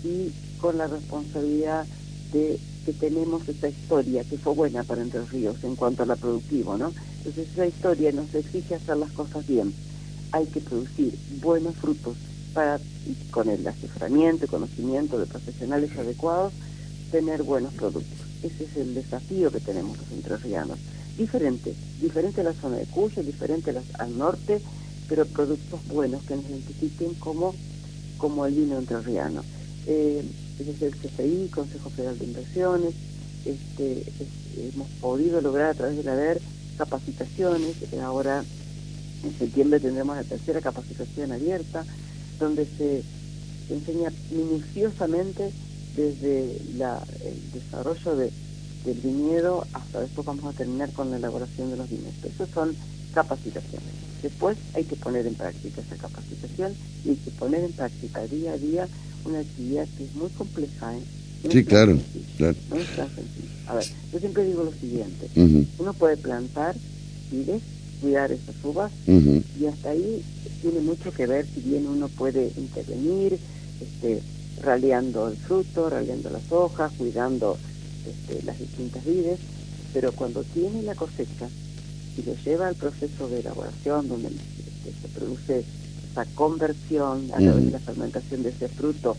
y 0.03 0.31
con 0.59 0.77
la 0.77 0.87
responsabilidad 0.87 1.85
de 2.31 2.59
que 2.85 2.93
tenemos 2.93 3.47
esa 3.47 3.69
historia 3.69 4.23
que 4.23 4.37
fue 4.37 4.53
buena 4.53 4.83
para 4.83 5.01
Entre 5.01 5.23
Ríos 5.25 5.63
en 5.63 5.75
cuanto 5.75 6.03
a 6.03 6.05
la 6.05 6.15
productivo, 6.15 6.77
¿no? 6.77 6.93
Entonces 7.17 7.47
esa 7.51 7.67
historia 7.67 8.11
nos 8.11 8.33
exige 8.33 8.75
hacer 8.75 8.97
las 8.97 9.11
cosas 9.11 9.45
bien. 9.47 9.73
Hay 10.31 10.45
que 10.45 10.61
producir 10.61 11.17
buenos 11.41 11.75
frutos 11.75 12.15
para, 12.53 12.79
con 13.31 13.49
el 13.49 13.67
asesoramiento 13.67 14.45
y 14.45 14.47
conocimiento 14.47 15.19
de 15.19 15.25
profesionales 15.25 15.91
adecuados, 15.97 16.53
tener 17.11 17.43
buenos 17.43 17.73
productos. 17.73 18.19
Ese 18.43 18.63
es 18.63 18.77
el 18.77 18.95
desafío 18.95 19.51
que 19.51 19.59
tenemos 19.59 19.97
los 19.97 20.11
entrerrianos. 20.11 20.79
Diferente, 21.17 21.75
diferente 22.01 22.43
la 22.43 22.53
zona 22.53 22.77
de 22.77 22.85
Cuyo, 22.85 23.21
diferente 23.23 23.73
al 23.97 24.17
norte, 24.17 24.61
pero 25.09 25.25
productos 25.25 25.85
buenos 25.87 26.23
que 26.23 26.35
nos 26.35 26.45
identifiquen 26.45 27.13
como, 27.15 27.53
como 28.17 28.45
el 28.45 28.53
vino 28.53 28.77
entrerriano. 28.77 29.43
Eh, 29.85 30.23
desde 30.63 30.87
el 30.87 30.95
CFI, 30.95 31.49
Consejo 31.53 31.89
Federal 31.89 32.17
de 32.17 32.25
Inversiones, 32.25 32.93
este, 33.45 34.03
hemos 34.57 34.89
podido 35.01 35.41
lograr 35.41 35.71
a 35.71 35.73
través 35.73 35.97
de 35.97 36.03
la 36.03 36.15
DER 36.15 36.41
capacitaciones, 36.77 37.75
ahora 38.01 38.43
en 39.23 39.37
septiembre 39.37 39.79
tendremos 39.79 40.15
la 40.15 40.23
tercera 40.23 40.61
capacitación 40.61 41.31
abierta, 41.31 41.85
donde 42.39 42.65
se 42.77 43.03
enseña 43.69 44.11
minuciosamente 44.31 45.51
desde 45.95 46.57
el 46.57 47.51
desarrollo 47.53 48.15
de, 48.15 48.31
del 48.85 48.97
viñedo 48.99 49.65
hasta 49.73 50.01
después 50.01 50.25
vamos 50.25 50.45
a 50.45 50.57
terminar 50.57 50.91
con 50.93 51.11
la 51.11 51.17
elaboración 51.17 51.69
de 51.69 51.77
los 51.77 51.89
vinos. 51.89 52.13
Eso 52.23 52.47
son 52.53 52.75
capacitaciones. 53.13 53.89
Después 54.21 54.57
hay 54.73 54.83
que 54.83 54.95
poner 54.95 55.25
en 55.27 55.35
práctica 55.35 55.81
esa 55.81 55.95
capacitación 55.95 56.73
y 57.05 57.09
hay 57.09 57.15
que 57.15 57.31
poner 57.31 57.63
en 57.63 57.71
práctica 57.73 58.25
día 58.27 58.53
a 58.53 58.57
día 58.57 58.87
una 59.25 59.39
actividad 59.39 59.87
que 59.97 60.05
es 60.05 60.13
muy 60.15 60.29
compleja. 60.29 60.97
¿eh? 60.97 61.01
sí, 61.51 61.63
claro, 61.63 61.97
claro. 62.37 62.55
No 62.69 62.75
es 62.77 62.95
tan 62.95 63.07
sencillo. 63.07 63.49
A 63.67 63.75
ver, 63.75 63.85
yo 64.11 64.19
siempre 64.19 64.45
digo 64.45 64.63
lo 64.63 64.73
siguiente. 64.73 65.29
Uno 65.77 65.93
puede 65.93 66.17
plantar 66.17 66.75
vides, 67.31 67.61
cuidar 68.01 68.31
esas 68.31 68.55
uvas 68.63 68.91
y 69.07 69.65
hasta 69.65 69.91
ahí 69.91 70.23
tiene 70.61 70.79
mucho 70.79 71.11
que 71.11 71.27
ver 71.27 71.45
si 71.45 71.61
bien 71.61 71.87
uno 71.87 72.07
puede 72.09 72.51
intervenir, 72.57 73.37
este, 73.81 74.21
raleando 74.61 75.29
el 75.29 75.37
fruto, 75.37 75.89
raleando 75.89 76.29
las 76.29 76.51
hojas, 76.51 76.91
cuidando 76.97 77.57
este, 78.05 78.43
las 78.43 78.59
distintas 78.59 79.05
vides, 79.05 79.39
pero 79.93 80.11
cuando 80.11 80.43
tiene 80.43 80.81
la 80.83 80.95
cosecha 80.95 81.49
y 82.17 82.23
lo 82.23 82.35
lleva 82.43 82.67
al 82.67 82.75
proceso 82.75 83.29
de 83.29 83.39
elaboración 83.39 84.07
donde 84.07 84.27
este, 84.27 85.01
se 85.01 85.07
produce 85.09 85.63
esa 86.11 86.25
conversión 86.35 87.29
a 87.33 87.37
través 87.37 87.65
de 87.65 87.71
la 87.71 87.79
fermentación 87.79 88.43
de 88.43 88.49
ese 88.49 88.67
fruto 88.67 89.15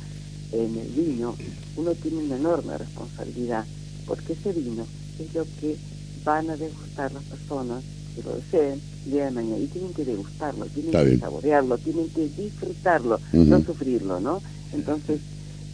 en 0.53 0.77
el 0.77 0.89
vino, 0.89 1.37
uno 1.77 1.93
tiene 1.95 2.19
una 2.19 2.37
enorme 2.37 2.77
responsabilidad, 2.77 3.65
porque 4.07 4.33
ese 4.33 4.53
vino 4.53 4.87
es 5.19 5.35
lo 5.35 5.45
que 5.61 5.77
van 6.25 6.51
a 6.51 6.57
degustar 6.57 7.13
las 7.13 7.23
personas 7.25 7.83
que 8.15 8.23
lo 8.23 8.35
deseen 8.35 8.81
el 9.07 9.13
día 9.13 9.27
de 9.27 9.31
mañana 9.31 9.59
y 9.59 9.67
tienen 9.67 9.95
que 9.95 10.05
degustarlo, 10.05 10.67
tienen 10.67 10.93
que 10.93 11.19
saborearlo, 11.19 11.79
tienen 11.79 12.09
que 12.11 12.29
disfrutarlo, 12.29 13.21
no 13.33 13.63
sufrirlo, 13.65 14.21
¿no? 14.21 14.43
Entonces, 14.73 15.21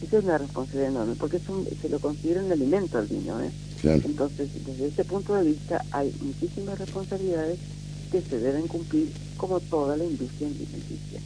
esa 0.02 0.18
es 0.18 0.24
una 0.24 0.38
responsabilidad 0.38 0.90
enorme, 0.90 1.14
porque 1.18 1.40
se 1.80 1.88
lo 1.88 1.98
considera 1.98 2.42
un 2.42 2.52
alimento 2.52 2.98
al 2.98 3.06
vino, 3.06 3.40
¿eh? 3.40 3.50
Entonces, 3.82 4.50
desde 4.66 4.88
ese 4.88 5.04
punto 5.04 5.34
de 5.34 5.44
vista, 5.44 5.82
hay 5.90 6.14
muchísimas 6.20 6.78
responsabilidades 6.78 7.58
que 8.10 8.20
se 8.22 8.38
deben 8.38 8.66
cumplir 8.66 9.08
como 9.36 9.60
toda 9.60 9.96
la 9.96 10.04
industria 10.04 10.48
alimenticia. 10.48 11.20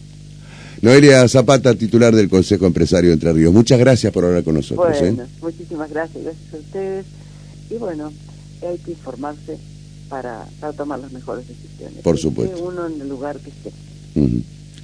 Noelia 0.82 1.28
Zapata, 1.28 1.74
titular 1.74 2.14
del 2.14 2.28
Consejo 2.28 2.66
Empresario 2.66 3.10
de 3.10 3.14
Entre 3.14 3.32
Ríos. 3.32 3.52
Muchas 3.52 3.78
gracias 3.78 4.12
por 4.12 4.24
hablar 4.24 4.42
con 4.42 4.54
nosotros. 4.54 4.96
¿eh? 4.96 5.12
Bueno, 5.12 5.28
muchísimas 5.42 5.90
gracias, 5.90 6.24
gracias 6.24 6.54
a 6.54 6.56
ustedes. 6.56 7.06
Y 7.68 7.74
bueno, 7.74 8.12
hay 8.66 8.78
que 8.78 8.92
informarse 8.92 9.58
para, 10.08 10.46
tomar 10.76 10.98
las 11.00 11.12
mejores 11.12 11.46
decisiones. 11.46 12.02
Por 12.02 12.18
supuesto. 12.18 12.62
uno 12.62 12.86
en 12.86 13.00
el 13.00 13.08
lugar 13.08 13.38
que 13.40 13.50
esté. 13.50 13.72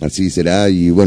Así 0.01 0.31
será 0.31 0.69
y 0.69 0.91
bueno. 0.91 1.05